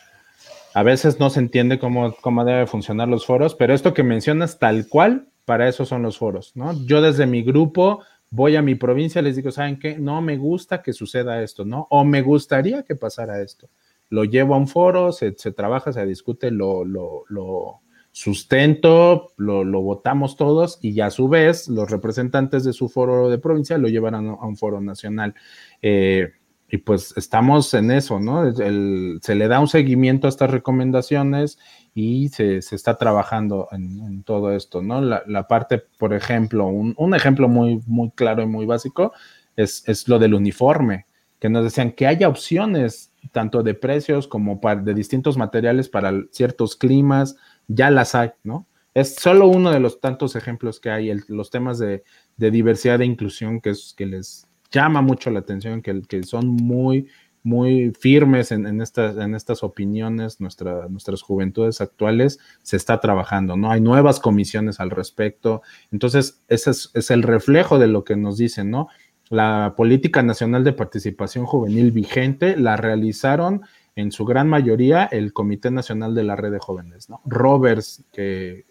[0.74, 4.60] A veces no se entiende cómo, cómo debe funcionar los foros, pero esto que mencionas
[4.60, 6.74] tal cual, para eso son los foros, ¿no?
[6.86, 8.02] Yo desde mi grupo
[8.32, 10.00] voy a mi provincia, les digo, ¿saben qué?
[10.00, 11.88] No me gusta que suceda esto, ¿no?
[11.92, 13.70] O me gustaría que pasara esto.
[14.10, 20.80] Lo llevo a un foro, se, trabaja, se discute, lo, lo, sustento, lo, votamos todos
[20.82, 24.58] y a su vez los representantes de su foro de provincia lo llevan a, un
[24.58, 25.36] foro nacional.
[25.82, 26.30] Eh,
[26.70, 28.54] y pues estamos en eso, ¿no?
[28.54, 31.60] se le da un seguimiento a estas recomendaciones
[31.94, 35.02] y se, está trabajando en, todo esto, ¿no?
[35.02, 39.12] La, parte, por ejemplo, un, ejemplo muy, muy claro y muy básico
[39.56, 41.06] es, es, lo del uniforme,
[41.40, 46.76] que nos decían que haya opciones tanto de precios como de distintos materiales para ciertos
[46.76, 47.36] climas,
[47.68, 48.68] ya las hay, ¿no?
[48.94, 52.04] Es solo uno de los tantos ejemplos que hay, los temas de,
[52.38, 57.08] diversidad e inclusión que, es, que les llama mucho la atención, que, que son muy,
[57.44, 63.72] muy firmes en, estas, en estas opiniones, nuestras juventudes actuales, se está trabajando, ¿no?
[63.72, 65.62] Hay nuevas comisiones al respecto.
[65.92, 68.88] Entonces, ese es, es el reflejo de lo que nos dicen, ¿no?
[69.30, 73.62] La política nacional de participación juvenil vigente la realizaron
[73.96, 77.22] en su gran mayoría el Comité Nacional de la Red de Jóvenes, ¿no?
[77.26, 78.66] Roberts, que,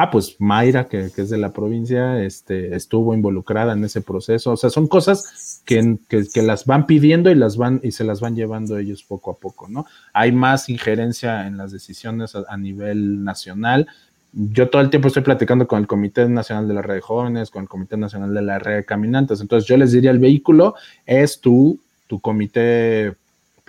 [0.00, 4.52] ah, pues Mayra, que, es de la provincia, este, estuvo involucrada en ese proceso.
[4.52, 8.20] O sea, son cosas que, que, las van pidiendo y las van y se las
[8.20, 9.84] van llevando ellos poco a poco, ¿no?
[10.14, 13.88] Hay más injerencia en las decisiones a, nivel nacional.
[14.32, 17.50] Yo todo el tiempo estoy platicando con el Comité Nacional de la Red de Jóvenes,
[17.50, 19.42] con el Comité Nacional de la Red de Caminantes.
[19.42, 23.16] Entonces yo les diría, el vehículo es tu, tu comité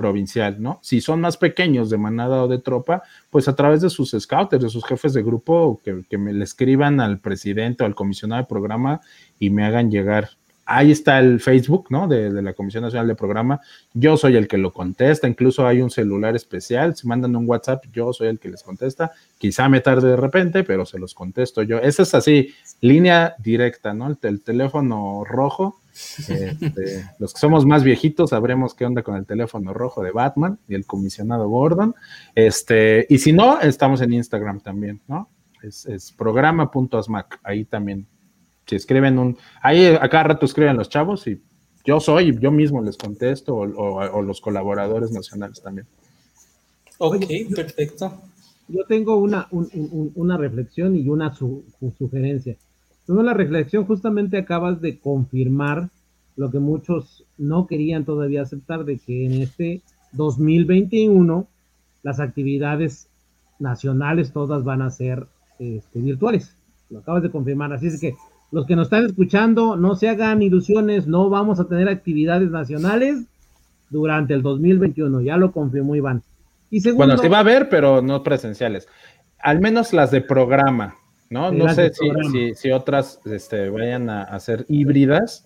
[0.01, 0.79] provincial, ¿no?
[0.81, 4.63] Si son más pequeños de manada o de tropa, pues a través de sus scouters,
[4.63, 8.47] de sus jefes de grupo, que, me le escriban al presidente o al comisionado de
[8.47, 9.01] programa
[9.37, 10.31] y me hagan llegar.
[10.65, 12.07] Ahí está el Facebook, ¿no?
[12.07, 13.59] De, de, la Comisión Nacional de Programa.
[13.93, 16.95] Yo soy el que lo contesta, incluso hay un celular especial.
[16.95, 19.11] Si mandan un WhatsApp, yo soy el que les contesta.
[19.37, 21.77] Quizá me tarde de repente, pero se los contesto yo.
[21.77, 24.17] Esa es así, línea directa, ¿no?
[24.23, 29.73] el teléfono rojo este, los que somos más viejitos sabremos qué onda con el teléfono
[29.73, 31.95] rojo de Batman y el comisionado Gordon.
[32.35, 35.29] Este, y si no, estamos en Instagram también, ¿no?
[35.61, 37.39] Es, es programa.asmac.
[37.43, 38.07] Ahí también.
[38.65, 39.37] Si escriben un.
[39.61, 41.41] Ahí a cada rato escriben los chavos y
[41.83, 45.87] yo soy, yo mismo les contesto, o, los colaboradores nacionales también.
[46.99, 47.25] Ok,
[47.55, 48.21] perfecto.
[48.67, 52.55] Yo tengo una, una reflexión y una sugerencia
[53.07, 55.89] la reflexión justamente acabas de confirmar
[56.35, 59.81] lo que muchos no querían todavía aceptar, de que en este
[60.13, 61.47] 2021
[62.03, 63.09] las actividades
[63.59, 65.27] nacionales todas van a ser
[65.59, 66.55] este, virtuales.
[66.89, 67.73] Lo acabas de confirmar.
[67.73, 68.15] Así es que
[68.51, 73.25] los que nos están escuchando, no se hagan ilusiones, no vamos a tener actividades nacionales
[73.89, 75.21] durante el 2021.
[75.21, 76.23] Ya lo confirmó Iván.
[76.69, 78.87] Y segundo, bueno, se va a ver, pero no presenciales.
[79.39, 80.95] Al menos las de programa.
[81.31, 81.49] ¿No?
[81.51, 85.45] No sé si, si, otras este, vayan a, ser híbridas,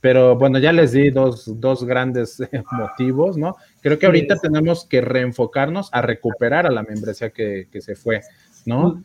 [0.00, 2.40] pero bueno, ya les di dos, grandes
[2.72, 3.56] motivos, ¿no?
[3.82, 8.20] Creo que ahorita tenemos que reenfocarnos a recuperar a la membresía que, se fue,
[8.64, 9.02] ¿no?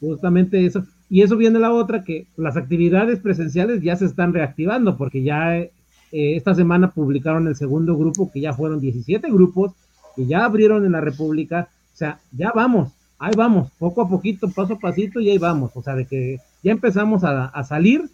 [0.00, 0.84] Justamente eso.
[1.10, 5.58] Y eso viene la otra, que las actividades presenciales ya se están reactivando, porque ya
[5.58, 5.72] eh,
[6.12, 9.72] esta semana publicaron el segundo grupo, que ya fueron 17 grupos,
[10.14, 11.68] que ya abrieron en la República.
[11.92, 12.92] O sea, ya vamos
[13.22, 15.70] ahí vamos, poco a poquito, paso a pasito y ahí vamos.
[15.74, 18.10] O sea, de que ya empezamos a, salir,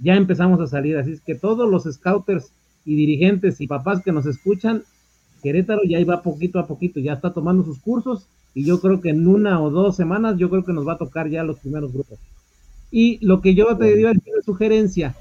[0.00, 0.96] ya empezamos a salir.
[0.96, 2.52] Así es que todos los scouters
[2.84, 4.84] y dirigentes y papás que nos escuchan,
[5.42, 9.10] Querétaro ya va poquito a poquito, ya está tomando sus cursos y yo creo que
[9.10, 11.92] en una o dos semanas yo creo que nos va a tocar ya los primeros
[11.92, 12.20] grupos.
[12.92, 15.16] Y lo que yo te digo es sugerencia,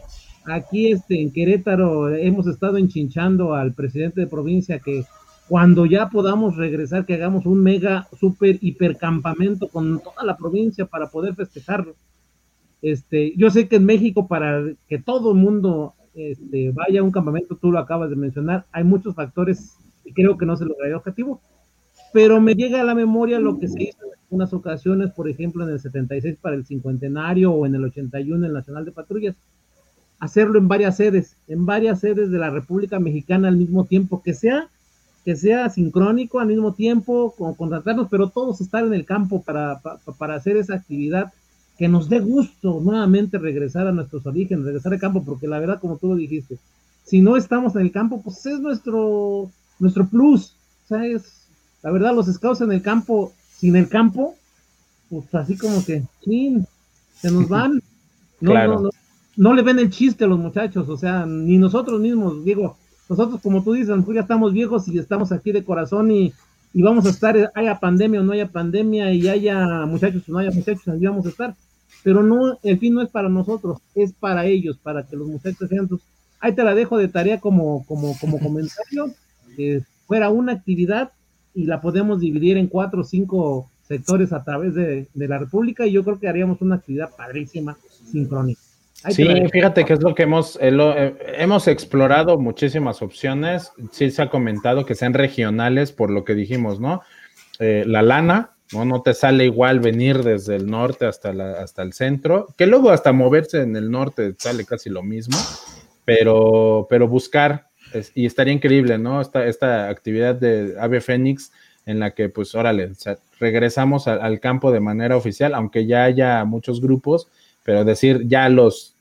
[0.46, 5.04] aquí este, en Querétaro hemos estado enchinchando al presidente de provincia que
[5.52, 11.08] cuando ya podamos regresar, que hagamos un mega, super, hipercampamento con toda la provincia para
[11.08, 11.93] poder festejarlo.
[12.82, 17.12] Este, yo sé que en México, para que todo el mundo este, vaya a un
[17.12, 19.76] campamento, tú lo acabas de mencionar, hay muchos factores
[20.06, 21.41] y creo que no se lograría el objetivo,
[22.14, 25.66] pero me llega a la memoria lo que se hizo en unas ocasiones, por ejemplo,
[25.66, 29.36] en el 76 para el cincuentenario o en el 81 el Nacional de Patrullas,
[30.18, 34.34] hacerlo en varias sedes, en varias sedes de la República Mexicana al mismo tiempo, que
[34.34, 34.70] sea
[35.24, 39.80] que sea sincrónico al mismo tiempo, con contratarnos, pero todos estar en el campo para,
[40.17, 41.32] para, hacer esa actividad
[41.78, 45.80] que nos dé gusto nuevamente regresar a nuestros orígenes, regresar al campo, porque la verdad,
[45.80, 46.57] como tú lo dijiste,
[47.03, 49.49] si no estamos en el campo, pues es nuestro,
[49.80, 50.55] nuestro plus.
[50.86, 51.47] O sea, es,
[51.84, 54.36] la verdad, los scouts en el campo, sin el campo,
[55.09, 56.65] pues así como que, chin,
[57.15, 57.82] se nos van.
[58.39, 58.89] No, no,
[59.36, 62.78] no, le ven el chiste a los muchachos, o sea, ni nosotros mismos, digo,
[63.12, 66.34] nosotros, como tú dices, ya estamos viejos y estamos aquí de corazón y,
[66.74, 70.51] vamos a estar, haya pandemia o no haya pandemia y haya muchachos o no haya
[70.51, 71.53] muchachos, ahí vamos a estar.
[72.05, 75.68] Pero no, el fin no es para nosotros, es para ellos, para que los muchachos
[75.68, 75.99] sean tus.
[76.39, 79.14] Ahí te la dejo de tarea como, como, como comentario,
[79.57, 81.12] que fuera una actividad
[81.53, 85.91] y la podemos dividir en cuatro o cinco sectores a través de, la República y
[85.91, 87.78] yo creo que haríamos una actividad padrísima,
[88.09, 88.62] sincrónica.
[89.10, 93.72] Sí, fíjate que es lo que hemos, eh, eh, hemos explorado muchísimas opciones.
[93.91, 97.02] Sí se ha comentado que sean regionales por lo que dijimos, ¿no?
[97.60, 98.86] Eh, la lana, ¿no?
[98.86, 102.91] No te sale igual venir desde el norte hasta, la, hasta el centro, que luego
[102.91, 105.38] hasta moverse en el norte sale casi lo mismo,
[106.06, 107.68] pero, pero buscar,
[108.16, 109.22] y estaría increíble, ¿no?
[109.22, 111.52] Esta, esta actividad de Ave Fénix
[111.86, 112.91] en la que, pues, órale,
[113.39, 117.28] regresamos al campo de manera oficial, aunque ya haya muchos grupos,
[117.64, 118.95] pero decir ya los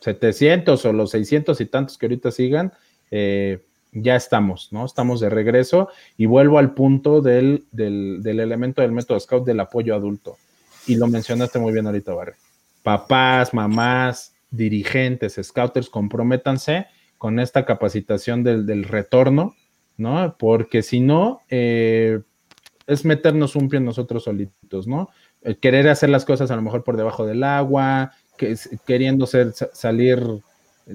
[0.00, 2.72] 700 o los 600 y tantos que ahorita sigan,
[3.10, 4.84] eh, ya estamos, ¿no?
[4.84, 10.38] Estamos de regreso y vuelvo al punto del, elemento del método Scout del apoyo adulto.
[10.86, 12.32] Y lo mencionaste muy bien ahorita, Barry.
[12.82, 16.86] Papás, mamás, dirigentes, scouters, comprométanse
[17.18, 19.54] con esta capacitación del, retorno,
[19.96, 20.36] ¿no?
[20.38, 22.20] Porque si no, eh,
[22.86, 25.10] es meternos un pie nosotros solitos, ¿no?
[25.60, 30.42] Querer hacer las cosas a lo mejor por debajo del agua, que, queriendo ser, salir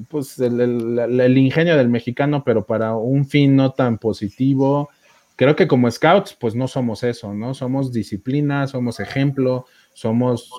[0.10, 4.89] pues el, ingenio del mexicano, pero para un fin no tan positivo.
[5.36, 7.54] Creo que como scouts, pues no somos eso, ¿no?
[7.54, 10.50] Somos disciplina, somos ejemplo, somos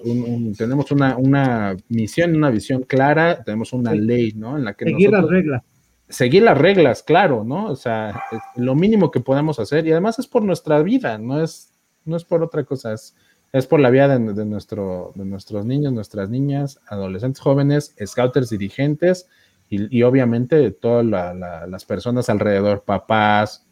[0.57, 4.57] tenemos una, misión, una visión clara, tenemos una ley, ¿no?
[4.57, 5.63] En la que seguir las reglas.
[6.09, 7.67] Seguir las reglas, claro, ¿no?
[7.67, 8.23] O sea,
[8.57, 11.73] lo mínimo que podemos hacer y además es por nuestra vida, no es,
[12.05, 13.15] no es por otra cosa, es,
[13.53, 19.27] es por la vida de, nuestro, de nuestros niños, nuestras niñas, adolescentes jóvenes, scouters, dirigentes
[19.71, 23.67] y, obviamente todas las personas alrededor, papás,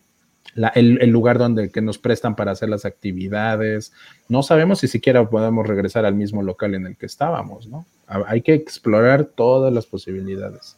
[0.74, 3.92] el, lugar donde que nos prestan para hacer las actividades.
[4.28, 7.86] No sabemos si siquiera podemos regresar al mismo local en el que estábamos, ¿no?
[8.06, 10.76] Hay que explorar todas las posibilidades.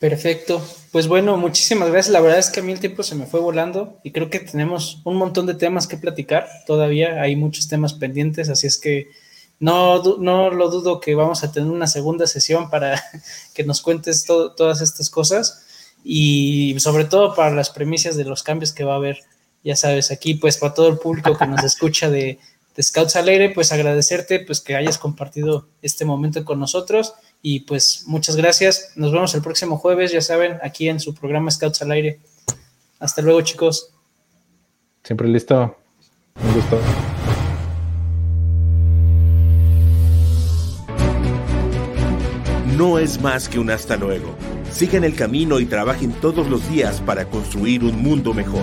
[0.00, 0.66] Perfecto.
[0.92, 2.10] Pues bueno, muchísimas gracias.
[2.10, 4.40] La verdad es que a mí el tiempo se me fue volando y creo que
[4.40, 6.48] tenemos un montón de temas que platicar.
[6.66, 9.10] Todavía hay muchos temas pendientes, así es que
[9.58, 13.00] no, no lo dudo que vamos a tener una segunda sesión para
[13.54, 15.66] que nos cuentes todas estas cosas
[16.02, 19.18] y sobre todo para las premisas de los cambios que va a haber.
[19.62, 22.38] Ya sabes, aquí pues para todo el público que nos escucha de,
[22.74, 27.12] de Scouts al aire, pues agradecerte pues que hayas compartido este momento con nosotros
[27.42, 28.92] y pues muchas gracias.
[28.96, 32.20] Nos vemos el próximo jueves, ya saben, aquí en su programa Scouts al aire.
[32.98, 33.90] Hasta luego, chicos.
[35.02, 35.76] Siempre listo.
[36.44, 36.80] Un gusto.
[42.76, 44.34] No es más que un hasta luego.
[44.70, 48.62] Sigan el camino y trabajen todos los días para construir un mundo mejor.